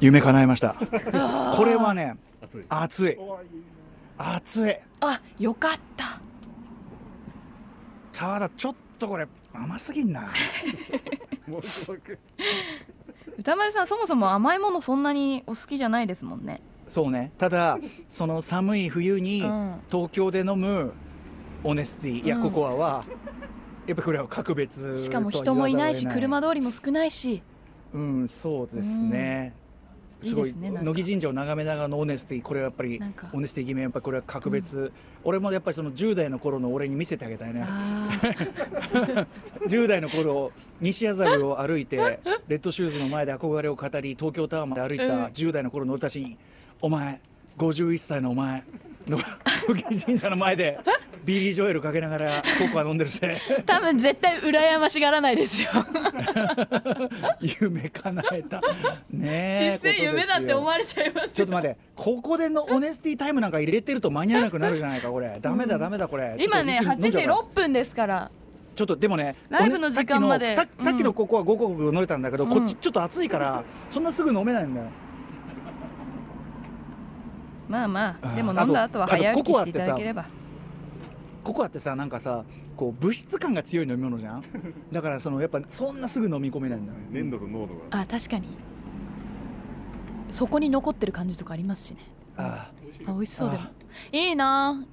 [0.01, 0.75] 夢叶えました。
[1.55, 2.17] これはね
[2.67, 3.17] 熱い。
[4.17, 4.77] 熱い。
[5.01, 6.19] あよかった。
[8.11, 9.27] ただちょっとこれ
[9.63, 10.29] 甘すぎんな。
[13.37, 16.61] 歌丸さんそもそも甘いものそんなにお好きじゃないですもんね。
[16.87, 17.31] そうね。
[17.37, 19.81] ただその寒い冬にうん。
[19.89, 20.93] 東京で飲む
[21.63, 22.43] オネスティいやうん。
[22.43, 23.05] ココアは
[23.87, 27.41] やっぱこれは格別しかも人もいないし車通りも少ないし。
[27.93, 29.58] うんそうですね、うん
[30.21, 33.01] すごい乃木神社を眺めながらのオネスティこれはやっぱり
[33.31, 34.91] オネスティ決めやっぱこれは格別、
[35.23, 39.27] 俺もやっぱりその10代の頃の俺に見せてあげたいねあー。
[39.67, 40.51] 10代の頃
[40.81, 45.23] 西麻布を歩いて レッドシューズの前で憧れを語り東京タワーまで歩いたうん。
[45.25, 46.37] 10代の頃の俺たちに
[46.81, 47.21] 「お前
[47.57, 48.63] 51歳のお前
[49.09, 49.19] の
[49.67, 50.79] 乃木神社の前で
[51.25, 53.37] ビリー・ジョエルかけながらココア飲んでるぜ。
[53.65, 55.69] 多分絶対羨ましがらないですよ。
[57.59, 58.61] 夢叶えた。
[59.11, 65.37] ねえ実際夢だって思わわれちゃいますちょっと待ってここでのオネスティタイムなんか入れてると間に合わなくなるじゃないかこれ。
[65.41, 66.35] ダメだダメだこれ。
[66.39, 67.35] 今ね8時ちょっと一気に飲んじゃうから。
[67.37, 68.31] 6分ですから。
[68.75, 70.55] ちょっとでもねライブの時間まで。
[70.55, 71.15] さっきのささっきのうん。
[71.15, 74.87] ここは5個飲めたんだけど、うんこっちちょっと暑いからそんなすぐ飲めないんだよ
[77.69, 80.25] まあまあでも飲んだ後は早歩きしていココアってさただければ。
[81.43, 82.43] ココアってさなんかさ
[82.75, 84.43] こう物質感が強い飲み物じゃん？
[84.91, 86.97] だからそのやっぱそんなすぐ飲み込めないんだよ。
[87.11, 88.47] 粘土の濃度があ確かに。
[90.31, 91.97] そこに残ってる感じとかありますしね。
[92.37, 92.71] あ
[93.07, 93.63] あ美味しそうでも。
[93.63, 93.69] あ
[94.11, 94.83] いいな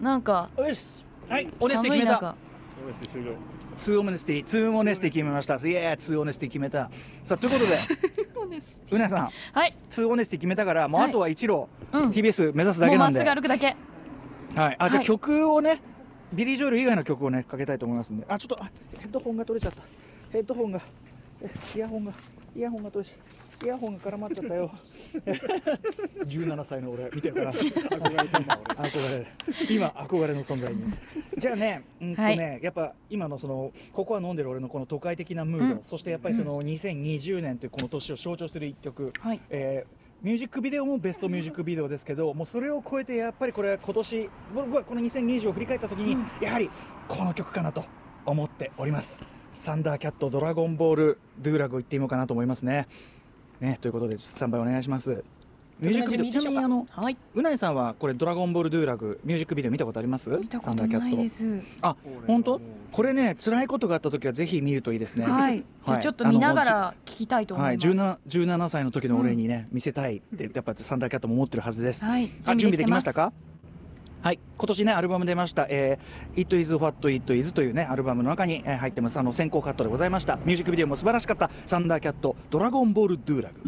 [0.00, 0.48] なんか。
[0.56, 1.04] あよし。
[1.28, 2.18] はいオネスティ決めた。
[2.20, 2.34] 寒い中。
[2.74, 3.32] そうです終了。
[3.76, 5.54] 2オネスティ2オネスティ決めました。
[5.54, 6.90] イエーイ2オネスティ決めた。
[7.24, 8.28] さあということで
[8.90, 9.30] 宇内さん。
[9.52, 9.74] はい。
[9.90, 11.10] 2オネスティ決めたからもうはい。
[11.10, 12.10] あとは一路、うん。
[12.10, 13.76] TBS 目指すだもうまっけなんですぐ歩くだけ。
[14.54, 15.06] はい、あじゃあはい。
[15.06, 15.80] 曲をね、
[16.32, 18.26] ビリー・ジョエル以外の曲をねかけたいと思いますんで。
[18.28, 19.82] あちょっとあヘッドホンが取れちゃった。
[20.30, 20.80] ヘッドホンが。
[21.42, 22.12] えイヤホンが。
[22.54, 24.70] イヤホンが取れちゃイヤホンが絡まっちゃったよ。
[26.26, 27.10] 17歳の俺。
[27.14, 28.16] 見てるから憧れ。
[28.18, 29.26] 憧れ。
[29.70, 30.82] 今憧れの存在に。
[31.38, 35.82] じゃあね,、うんとねやっぱ今のそのここは飲んでる俺のこの都会的なムード、うん。
[35.84, 39.40] そしてやっぱりその2020年というこの年を象徴する一曲、はい。
[39.50, 46.30] えーミュージックビデオもベストミュージックビデオですけど、もうそれを超えてやっぱりこれは今年僕はこの2020を振り返った時に、うん。
[46.40, 46.70] やはり
[47.08, 47.84] この曲かなと
[48.24, 49.20] 思っております。
[49.50, 52.86] サンダーキャットドラゴンボールドゥーラグを言ってみようかなと思いますね。
[53.62, 55.24] ねということでスタンバイお願いします。
[55.80, 60.30] ミュージックビデオちなみにあのはい、うないさんはこれドラゴンボールドゥーラグミュージックビデオ見たことあります？
[60.30, 61.60] 見たことないです。
[61.80, 61.96] あ
[62.26, 62.60] 本当？
[62.92, 65.24] これね辛いことがあった時はぜひ見るといいですね。
[65.24, 67.88] はい、じゃあちょっと見ながら聞きたいと思はいい、ます。
[67.88, 72.04] 17, 17歳の時の俺にね、見せたいってやっぱサンダーキャットも思ってるはずです。
[72.04, 73.32] はい、あ準備できましたすか？
[74.22, 74.38] はい。
[74.56, 79.18] 今年ねアルバム出ました「えー、It is what it is」というねアルバムの中に、えー入ってます。
[79.18, 80.36] あの先行カットでございました。
[80.36, 81.50] ミュージックビデオも素晴らしかった。
[81.66, 83.62] サンダーキャットドラゴンボールドゥーラグ。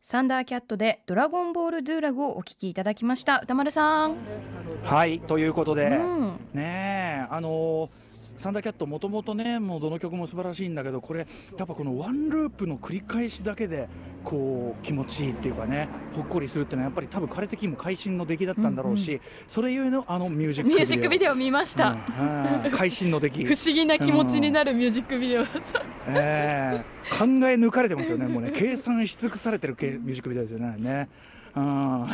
[0.00, 3.40] サンダーキャットでドラゴンボールドゥーラグをお聞きいただきました。
[3.42, 4.16] 歌丸さん。
[4.84, 5.18] はい。
[5.18, 8.04] ということで、うん、ねえあのー
[8.36, 13.88] サンダーキャットもともとねもうどの曲も素晴らしいんだけどこれやっぱこのワンループの繰り返しだけで
[14.24, 20.78] こう気持ちいいっていうかねほっこりするっていうのはやっぱり多分彼的にも会心の出来だったんだろうし、それゆえのあのミュージックビデオ。
[20.78, 21.90] ミュージックビデオ見ました。
[21.90, 22.64] うん。
[22.64, 22.70] うん。
[22.70, 23.44] 会心の出来。
[23.44, 25.82] 不思議な気持ちになるミュージックビデオだった。
[26.08, 26.84] ええ。
[27.10, 30.74] 考え抜かれてますよね、もうね、計算し尽くされてるけミュージックビデオですよね。
[30.78, 31.08] ね。
[31.56, 32.08] うん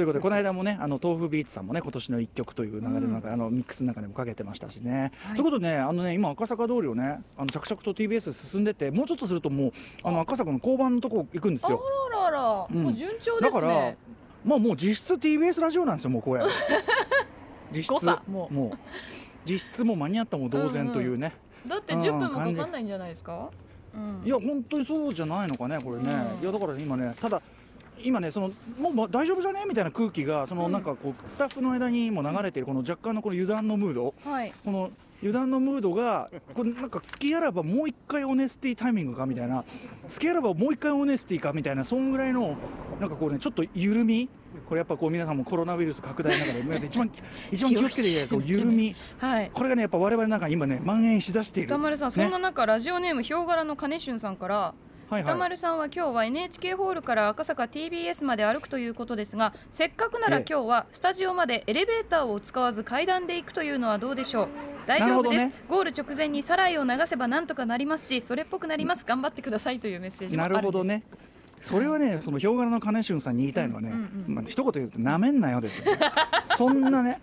[0.00, 5.12] ということで、この間もね、あの豆腐ビーツさんもね、今年の一曲という流れの中、あのミックスの中でもかけてましたしね。
[5.24, 5.34] はい。
[5.34, 11.82] ということでね、あのね、今、赤坂通りをね、あの着々と TBS 進んでて、もうちょっとすると、もう、あの赤坂の交番のとこ行くんですあよ。
[12.10, 12.82] ららら、うん。
[12.82, 13.98] もう順調ですだからね。、
[14.42, 16.44] まあ、もう実質 TBS ラジオなんですよ、もうこれ。
[17.70, 18.06] 実質。
[18.26, 18.54] もう。
[18.54, 18.78] もう。
[19.44, 21.34] 実質もう間に合ったも同然というね。
[21.66, 23.50] だってうん10分もかかんないんじゃないですか？
[23.92, 26.42] うん、いや本当にそうじゃないのかねこれね、うん。
[26.42, 27.42] いやだから今ねただ
[28.02, 29.64] 今ねそのもうま大丈夫じゃね？
[29.68, 30.72] みたいな空気がそのうん。
[30.72, 34.14] なんかこうスタッフの間にも流れているこの若干のこの油断のムード。
[34.24, 34.52] はい。
[34.64, 39.64] この油断のムードがこれなんか付きあらばもう一回オネスティタイミングかみたいな。
[40.08, 42.56] 付きあらばもう一回オネスティかみたいなそんぐらいの
[43.00, 44.28] なんかこうねちょっと緩み。
[44.68, 47.10] これやっぱこう皆さんもコロナウイルス拡大の中で皆さん一番
[47.52, 48.96] 一番気をつけていただきたいこう緩み。
[49.18, 49.50] はい。
[49.52, 51.66] これがねやっぱ我々なんか今ね蔓延しだしている。
[51.66, 54.74] 歌丸さん、そんな中ラジオネームヒョウ柄の金春さんから
[55.10, 55.32] はいはい。
[55.32, 60.44] 歌丸さんは今日は NHK ホールから赤坂 TBS まで歩くということですがせっかくならええ。
[60.48, 64.48] 今日はスタジオまでエレベーターを使わず階段で行くというのはどうでしょう？
[64.86, 69.04] 大丈夫です、なるゴール直前にサライを流せばなんとかなりますしそれっぽくなります。
[69.04, 70.72] 頑張ってくださいというメッセージもあなるんです。
[70.72, 71.02] るほどね。
[71.60, 76.00] それはね、そのヒョウ柄の金春さんに言いたいのはね、うんうんうんまあ一言言うとなめんなよですよ、ね。
[76.46, 77.20] そんなね、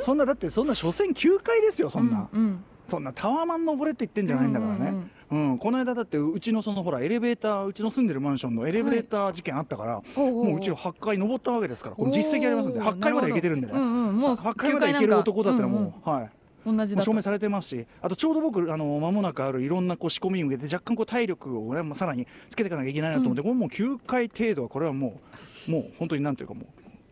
[0.00, 5.10] そんなだってそんな所詮9階ですよそんな、うんうんそんなタワーマン登れって言ってんじゃないんだからね。
[5.30, 10.38] うんこの間だってうちのそのほらエレベーターうちの住んでるマンションのエレベーター事件あったから、おうおう。
[10.38, 16.20] おうもううちは8階登ったわけですからこの実績ありますんで8階まで行けてるんでね、うんうん、もう8階まで行ける男だったらもう、はい。
[16.20, 16.24] うん。
[16.24, 16.30] うん
[16.64, 17.10] 同じだと。
[17.10, 25.20] もう証明されてますし、あとちょうど僕、あの間もなくあるいろんなこう仕込みに向けて、若干こう体力を、ね、まあさらにつけていかなきゃいけないなと思って、これもう9回程度は、これはも
[25.68, 26.62] う、もう本当になんていうか、も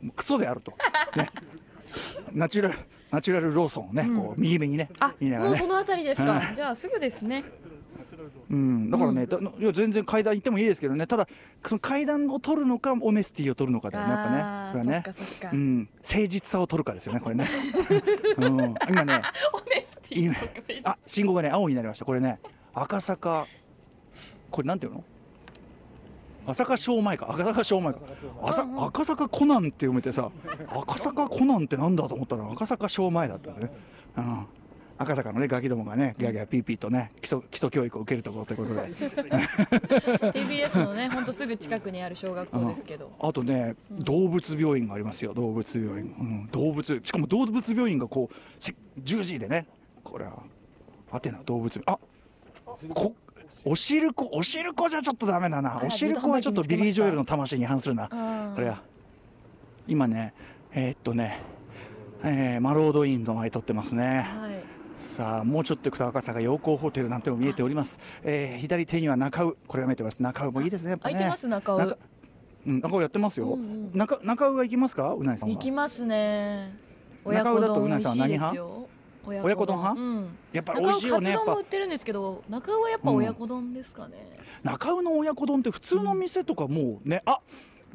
[0.03, 0.73] う、もうクソであると、
[1.17, 1.31] ね、
[2.33, 2.79] ナチュラル、
[3.13, 5.59] ナチュラルローソンをね、こう右目にね、あ言いながらね。
[5.59, 6.33] もうそのあたりですか。
[6.33, 7.45] はいじゃあすぐですね。
[8.51, 11.27] うん、だからね、だいや全然階段行ってもいいですけどね、ただ、
[11.65, 15.03] その階段を取るのか、オネスティを取るのかだよね、やっぱね、あこれはね。
[15.07, 15.25] ーそっか。
[15.25, 15.51] そっか。
[15.53, 17.47] うん、誠実さを取るかですよね、これね。
[18.37, 19.23] うん、今ね、
[20.11, 20.35] 今
[20.85, 22.05] あ信号がね青になりました。
[22.05, 22.39] これね。
[22.75, 23.47] 赤坂。
[24.51, 25.05] これなんていうの？
[26.47, 27.27] 赤坂小前か。
[27.31, 28.01] 赤坂小前か。
[28.43, 30.31] 赤赤坂コナンって読めてさ
[30.69, 33.71] 赤坂コナンってなんだと思ったら赤坂小前だったね、
[34.17, 34.47] うん、
[34.99, 38.81] 赤坂のねガキどもがねギャーギャーピーピーとね基礎基礎教育を受けるところということで。
[40.33, 43.13] TBS のねほんとすぐ近くにある小学校ですけど。
[43.21, 49.67] あとね、動物病院がありますよ、動物病院、うん、動物、しかも動物病院がこう、し10時でね、
[50.03, 50.43] これは、
[51.11, 51.99] アテナ動物あ
[52.95, 53.15] こ
[53.65, 58.09] おしるこ、おしるこじゃちょっとダメだな、らおしるこはちょっとビリー・ジョエルの魂に反するな、
[58.55, 58.83] これは、
[59.87, 60.35] 今ね、
[60.73, 61.41] えーっとね、
[62.25, 64.27] えーマロードインの前撮ってますね。
[64.29, 64.63] はい。
[64.99, 69.57] さあもうちょっと行くと赤坂陽光ホテルなんても見えております、えー左手には中尾。
[69.67, 70.23] これが見えてます。
[70.23, 71.15] 中尾もいいですねやっぱね。
[71.15, 71.79] 空いてます中尾。
[71.79, 71.99] 中
[72.67, 73.91] うん中尾やってますよ、うんうん。
[73.93, 75.15] 中中尾は行きますか？
[75.15, 75.55] うなぎさんは。
[75.55, 76.77] 行きますね。
[77.25, 78.57] 親中尾だとうなぎさんは何派？
[78.57, 78.82] よ
[79.27, 79.77] 親子丼。
[79.77, 80.01] 派？
[80.01, 80.39] うん。
[80.53, 87.41] やっぱり美味しいよね中尾カツ丼も売ってるんですけど中尾はやっぱ親子丼ですかね、中尾の親子丼って普通の店とかもうね、あ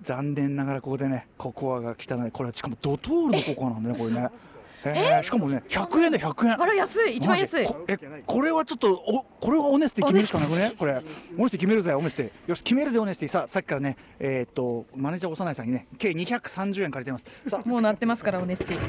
[0.04, 2.32] 残念ながらここでねココアが汚い。
[2.32, 4.30] これはしかもドトールのココアなんだねこれね
[4.96, 6.62] えーしかもね100円で100円。
[6.62, 7.68] あら安い一番安い。
[7.88, 10.72] えこれはちょっとおこれはオネスティ決めるしかなくね？
[10.78, 10.94] これ。
[10.94, 12.50] オネスティ決めるぜオネスティ。
[12.50, 13.30] よし決めるぜオネスティ。
[13.30, 17.26] さあさっきからねえーっとマネージャー幼いさんにね計230円借りてます。
[17.48, 18.80] さもうなってますからオネスティ。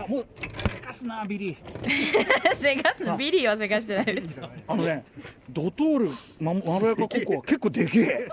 [0.00, 1.56] ああもうせかすなビリー。
[2.56, 4.40] せかすビリーはせかしてないです。
[4.66, 5.04] あのね
[5.50, 8.28] ドトールままろやかココア結構でけえ。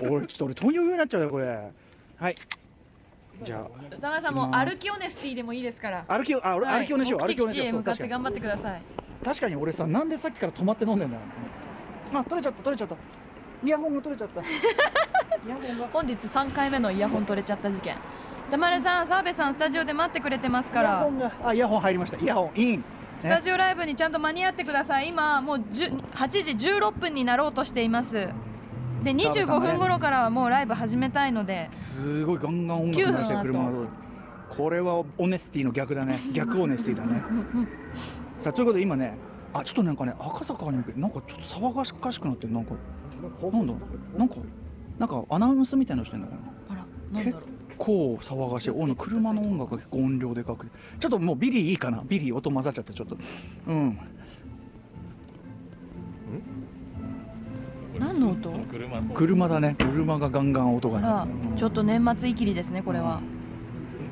[0.08, 1.46] 俺ちょっと俺糖尿病になっちゃうよこれ。
[2.16, 2.34] はい
[3.42, 3.94] じゃあ。
[3.96, 6.04] 宇多丸さんもう歩きオネスティでもいいですから。
[6.08, 8.82] 歩きをあ俺歩きをねしよう目歩きをねし向かって頑張ってください。
[9.24, 11.22] 確かに俺さなんでさっきから止まって飲んでんだよ
[12.14, 12.96] あ取れちゃった取れちゃった。
[13.66, 14.40] イヤホンが取れちゃった。
[14.44, 14.44] イ
[15.48, 15.88] ヤホンが。
[15.92, 17.96] 本日3回目のイヤホン取れちゃった事件。
[18.48, 22.18] 歌丸さん澤部さんスタジオで待ってくれてますかイヤらホンがあイヤホン入りました。
[22.18, 22.84] イヤホンイン。
[23.20, 25.08] スタジオライブにちゃんと間に合ってください。
[25.08, 28.28] 今もう10 8時16分になろうとしています
[29.02, 33.88] で25分頃からはもうライブ始めたいのですごいガンガン音楽流して9分車の
[34.50, 36.18] これはオネスティの逆だね。
[36.32, 37.22] 逆オネスティだね。
[38.36, 39.16] さあということで今ね
[39.54, 42.52] あちょっとなんかね赤坂に向けてなんかちょっと騒がしかしくなってる。
[42.52, 42.72] なんか
[43.52, 43.74] なんだ？
[44.18, 44.34] なんか
[44.98, 46.40] なんかアナウンスみたいなのしてんだかな
[46.70, 47.42] あらなんだろう。
[47.78, 48.70] こう騒がしい。
[48.70, 50.72] おの車の音楽が結構音量でかくて。
[50.98, 52.02] ちょっともうビリーいいかな。
[52.06, 53.16] ビリー音混ざっちゃってちょっと。
[53.68, 53.98] うん
[58.00, 58.50] 何の音？
[58.70, 59.76] 車車だね。
[59.78, 63.20] 車がガンガン音あがちょっと年末イキリですねこれは。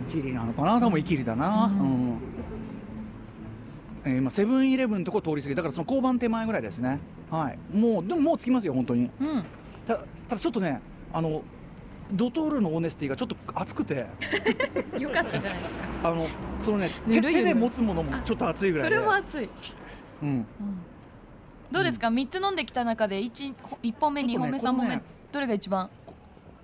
[0.09, 0.78] イキリなのかな？
[0.78, 1.66] 多分イキリだな。
[1.66, 2.09] ううん。
[2.14, 2.18] ん、
[4.05, 6.99] えー今セブンイレブンのとこ通り過ぎだからその交番手前ぐらいですね。
[7.30, 7.59] はい。
[7.76, 9.11] もうでももう着きますよ本当に。
[9.20, 9.45] うん。
[9.86, 10.80] たただちょっとね
[11.12, 11.43] あの
[12.12, 14.07] ドトールのオネスティがちょっと熱くて。
[14.99, 16.11] よかったじゃないですか。
[16.11, 16.26] あの
[16.61, 18.97] そのね手手で持つものもちょっと熱いぐらそいで。
[18.97, 19.49] れも熱い、
[20.22, 20.28] うん。
[20.28, 20.47] うん、
[21.71, 25.91] どうですか、三3つ飲んできた中で 1, 一本目2ね本目3本目、ねどれが一番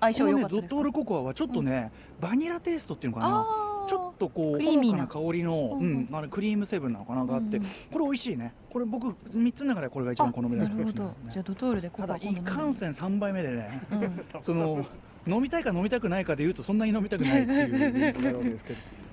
[0.01, 0.63] 相性良かったですか？
[0.63, 3.47] ねドトールココアはちょっとね、バニラテイストっていうのかな。
[3.87, 5.07] ちょっとこうクリーミーな。
[5.07, 6.09] 香りの、うんうん。
[6.11, 7.71] あのクリームセブンなのかながあって、うんうん。
[7.93, 8.55] これ美味しいね。
[8.73, 11.15] これ僕3つの中でこれが一番好みだなるほど。
[11.31, 14.25] じゃあドトールでコただいかんせん3杯目でねうん。
[14.41, 14.87] その
[15.27, 19.04] 飲みたいか飲みたくないかでいうとそんなに飲みたくないっていうニュースがあるわけですけど、ううん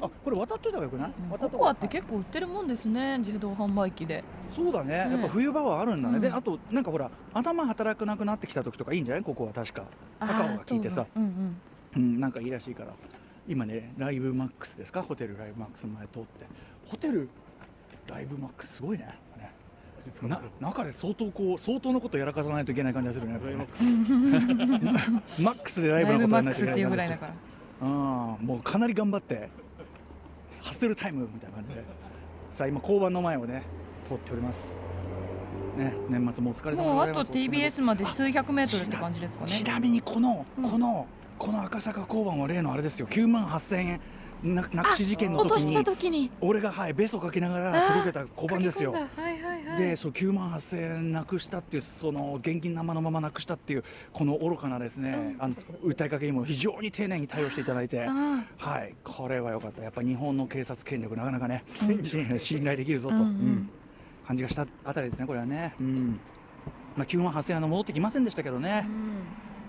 [0.00, 4.24] あこれ渡っといた方がよくない、渡ココアって構結構売ってるもんですね自動販売機で。
[4.54, 6.20] そうだね、やっぱ冬場はあるんだね、うん。
[6.20, 9.24] であとなんかほら頭働かなくなってきた時とかいいんじゃない？
[9.24, 9.84] ここは確か。
[10.20, 11.06] カカオが効いてさ。
[11.16, 11.56] うんうん。
[11.96, 12.92] うん、なんかいいらしいから。
[13.48, 15.02] 今ねライブマックスですか？
[15.02, 16.28] ホテルライブマックスの前通って。
[16.86, 17.28] ホテル
[18.06, 19.18] ライブマックスすごいね。
[19.36, 19.52] ね。
[20.22, 23.32] な中で相当こう相当のことやらかさないといけない感じがするね。
[23.32, 23.66] やっぱりね
[25.40, 26.90] マックスでライブライブのことやらないとマックスっていけない感じがする。
[26.90, 27.34] ぐらいだから
[27.82, 27.88] うん。
[28.46, 29.50] もうかなり頑張って
[30.60, 31.84] ハッスルタイムみたいな感じで。
[32.52, 33.62] さあ今交番の前をね
[34.06, 34.78] 通っております。
[35.76, 39.50] ね年末もお疲れ様でもうあとございます TBS まで数百メートルって感じですかね。
[39.50, 40.70] ちなみにこの、うん。
[40.70, 41.06] この
[41.38, 43.06] この赤坂交番は例のあれですよ。
[43.08, 44.00] 9万8000円
[44.42, 46.28] ななくし事件の落とした時に。
[46.28, 48.92] 時に俺がはいベソかけながら届けた交番ですよ。
[48.92, 49.31] はい
[49.76, 55.54] でそう9万8000円なくしたっていうその現金生のままなくしたっていうこの愚かなですね、あの
[55.84, 58.94] 訴えかけにも非常に丁寧に対応していただいて、あはい。
[59.04, 59.82] これは良かった。
[59.82, 62.04] やっぱ日本の警察権力なかなかね、うん。
[62.04, 63.26] 信 信頼できるぞと、うんうん。
[63.26, 63.70] うん。
[64.26, 66.20] 感じがしたあたりですねこれはね、うん。
[66.96, 68.86] まあ、9万8000円は戻ってきませんでしたけどね、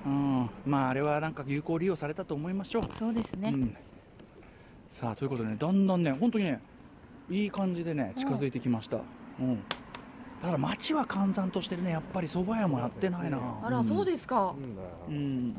[0.05, 2.89] うん、まああれはなんか有効利用されたと思いましょう。
[2.93, 3.77] そうですね、うん、
[4.89, 6.59] さあということでねだんだんね本当にね
[7.29, 8.97] いい感じでね近づいてきました。
[9.39, 9.63] うん。
[10.43, 11.91] ただ街は閑散としてるね。
[11.91, 13.39] やっぱり蕎麦屋もやってないな。
[13.63, 14.11] あらそうす。
[14.11, 14.53] ですか。
[15.07, 15.15] うん。
[15.15, 15.55] うん。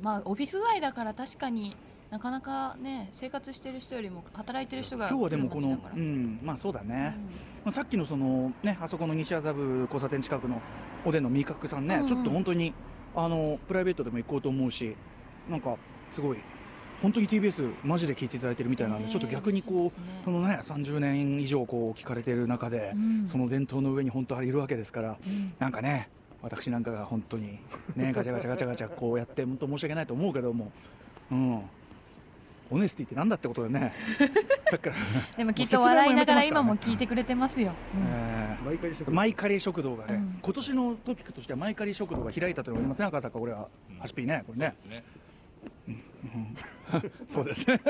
[0.00, 1.76] まあオフィス街だから確かに
[2.08, 6.40] なかなかね生活してる人よりも働いてる人が今日はでもこのうん。
[6.42, 7.18] まあそうだね。
[7.64, 10.62] まあさっきのそのねあそこの西麻布交差点近くの
[11.04, 12.08] おでんの味覚さんね、うんうん。
[12.08, 12.72] ちょっと本当に
[13.14, 14.96] あのプライベートでも行こうと思うし
[15.50, 15.76] なんか
[16.12, 16.38] すごい
[17.02, 19.92] 本当に TBS マジで聞いていただいてるみたいなんで、えーちょっと逆にこうね
[20.24, 26.08] このね30年以上こう聞かれている中で、うんその伝統の上に本当はいるわけですから、うんなんかね
[26.42, 27.58] 私なんかが本当に
[27.96, 30.72] ね ガチャガチャガチャガチャこうやって本当申し訳ないと思うけども、
[31.30, 31.62] うん。
[32.70, 33.94] オネスティってなんだってことでね
[34.68, 34.96] さっきから
[35.38, 38.58] でもきっと笑いながら今も聞いてくれてますよ、うんえ
[39.10, 43.68] マイカリ食堂がね、うん今年のトピックとしてはマイカリ食堂が開いたというのがありますね赤坂これは
[43.98, 45.02] ハシピーねこれねね
[47.28, 47.80] そうですね。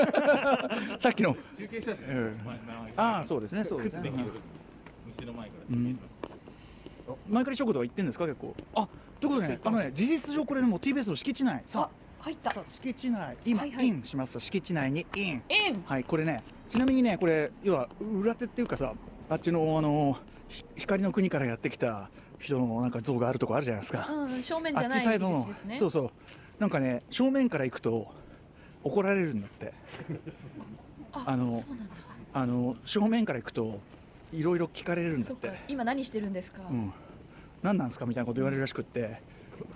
[0.99, 1.35] さっきの。
[1.57, 3.63] 中継したし、ええ前前ああそうですね。
[3.63, 4.11] そうですね。
[7.27, 7.55] 前から。
[7.55, 8.25] 食堂は行ってんですか？
[8.25, 8.55] 結構。
[8.75, 8.87] あ
[9.19, 11.63] ということでねあのね事実上これねもう TBS の敷地内。
[11.67, 11.89] さ
[12.19, 12.53] 入った。
[12.65, 13.37] 敷地内。
[13.45, 13.87] 今、はいはい。
[13.87, 14.39] インします。
[14.39, 15.41] 敷地内にイン。
[15.49, 16.03] えんはい。
[16.03, 18.93] これねちなみにねこれ要は裏手っていうかさ
[19.29, 20.17] あっちのあの
[20.47, 22.09] ひ光の国からやってきた
[22.39, 25.39] 人のなんか像があるとこあるじゃないですか、うん、正面じあっゃない入りちサイドの。
[25.39, 25.75] 口ですね。
[25.75, 26.11] そうそう
[26.59, 28.07] なんかね正面から行くと
[28.83, 29.73] 怒られるんだって。
[31.11, 31.61] ああの
[32.33, 33.79] あの正面から行くと
[34.31, 35.53] いろいろ聞かれるんだそっってか。
[35.67, 36.93] 今何してるんですか、うん、
[37.63, 38.05] 何なんですか？
[38.05, 39.21] みたいなこと言われるらしくって。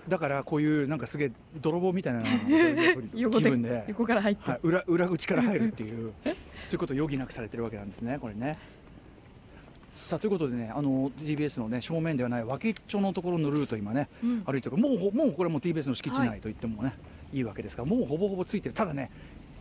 [0.08, 2.22] だからこういうなんかすげえ泥棒みたいな
[3.12, 6.34] 気分で、横から入って、はい、裏裏口から入るっていう そう
[6.72, 8.56] いうことを余儀なくされてるわけなんですねこれね。
[10.06, 14.42] さあということでねあの TBS のね正面ではない脇っちょのところのルート今ねうん。
[14.44, 14.76] 歩いてる。
[14.76, 16.94] もうほもうこれも TBS の敷地は内と言ってもね、
[17.32, 18.74] い、いわけですからもうほぼほぼついてる。
[18.74, 19.10] ただね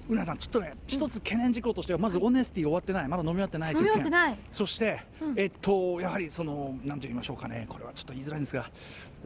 [0.10, 4.48] うなさんちょっとね一つ懸念事項としてはまずオネスティ終わってないまだ飲み終わってないと飲いう件み終わってない。
[4.52, 5.40] そして、うん。
[5.40, 8.70] えっとやはりそのなんと言いましょうかねこれはちょっと言いづらいんですが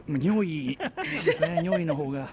[0.06, 0.78] 匂い
[1.24, 1.58] ですね。
[1.62, 2.30] 匂いの方が。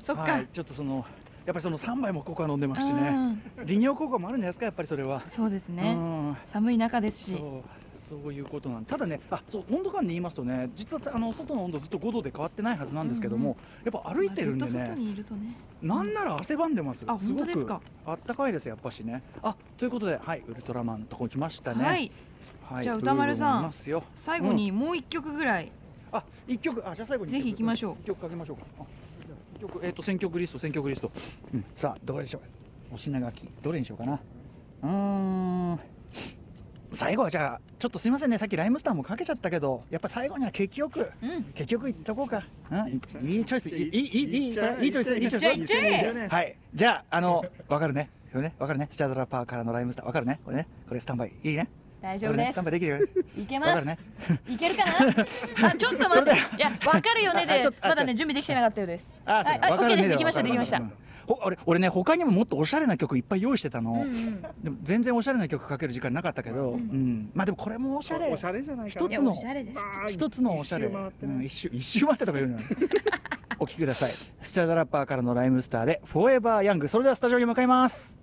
[0.00, 1.04] そっか、はい、ちょっとその
[1.44, 3.36] やっぱりその3杯もココア飲んでますしね。
[3.64, 6.36] 利尿効果もあるんじゃないですかやっぱりそれは、そうですうねん。
[6.46, 7.36] 寒い中ですし。
[7.36, 7.82] そう。
[7.94, 15.56] そういうことなんただねあそう温度感で言いますとね実はあの外の温度ずっと5度で変わってないはずなんですけども、やっぱ歩いてるんでね外にいるとね。
[15.80, 17.80] なんなら汗ばんでますあ本当ですか。
[18.04, 18.12] ごく。
[18.12, 19.22] あったかいですやっぱしね。
[19.42, 21.84] あということではいウルトラマンのとこ来ましたね。
[21.84, 22.10] はい。
[22.64, 23.70] はいじゃあ歌丸さん
[24.14, 25.72] 最後にもう一曲ぐらい、
[26.10, 27.96] あ一曲あじゃあ最後にぜひ行きましょう。
[28.02, 28.62] 一曲かけましょうか
[29.62, 31.10] 曲、えっ、ー、と、選曲リスト、選曲リスト。
[31.54, 32.94] うん、さあ、どれでしょう？
[32.94, 34.20] お品書き、どれにしようかな？
[34.82, 35.80] うーん。
[36.92, 42.46] 最後はじゃあ、ちょっとすいませんね、さっきライムスターもかけちゃったけど、やっぱ最後には結局、うん、結局いっとこうか。
[42.70, 45.66] うん、いいチョイス、いい、いい、いい、いいチョイス、いいチョイ
[46.28, 46.32] ス。
[46.34, 48.10] はい、じゃあ、あの、わかるね。
[48.32, 48.88] 分ね、かるね。
[48.90, 50.40] シチャドラパーからのライムスター、わかるね。
[50.44, 51.68] これね、これスタンバイ、いいね。
[52.02, 52.36] 大丈夫です。
[52.36, 53.04] これねスタンバイできるよね
[53.38, 53.68] いけます。
[53.68, 53.98] わかるね。
[54.48, 54.84] いけるか
[55.62, 55.68] な？
[55.70, 56.30] あちょっと待って。
[56.30, 59.08] いやわかるよねあでちょっとあまだね準備できてなかったようです。
[59.24, 60.02] あはいはいわかる OK です。
[60.02, 60.78] ねできましたできました。
[60.78, 60.92] うん
[61.24, 64.42] ほ俺俺ね他にももっとおしゃれな曲いっぱい用意してたの、うんうん。
[64.42, 68.28] でも全然おしゃれな曲かける時間なかったけど、うんまあでもこれもおしゃれ。
[68.28, 69.80] おしゃれじゃないか一つのいやおしゃれです。
[70.08, 70.86] 一つのおしゃれ。
[70.86, 72.64] 一周回ってねうん一周一周回ってとか言うのよ。
[73.60, 74.10] お聞きください。
[74.42, 78.18] スチャダラッパーからのライムスターでフォーエバーヤングそれではスタジオに向かいます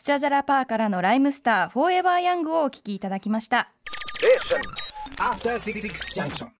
[0.00, 3.68] スチャジャラパーからのライムスターフォーエバーヤングをお聞きいただきました。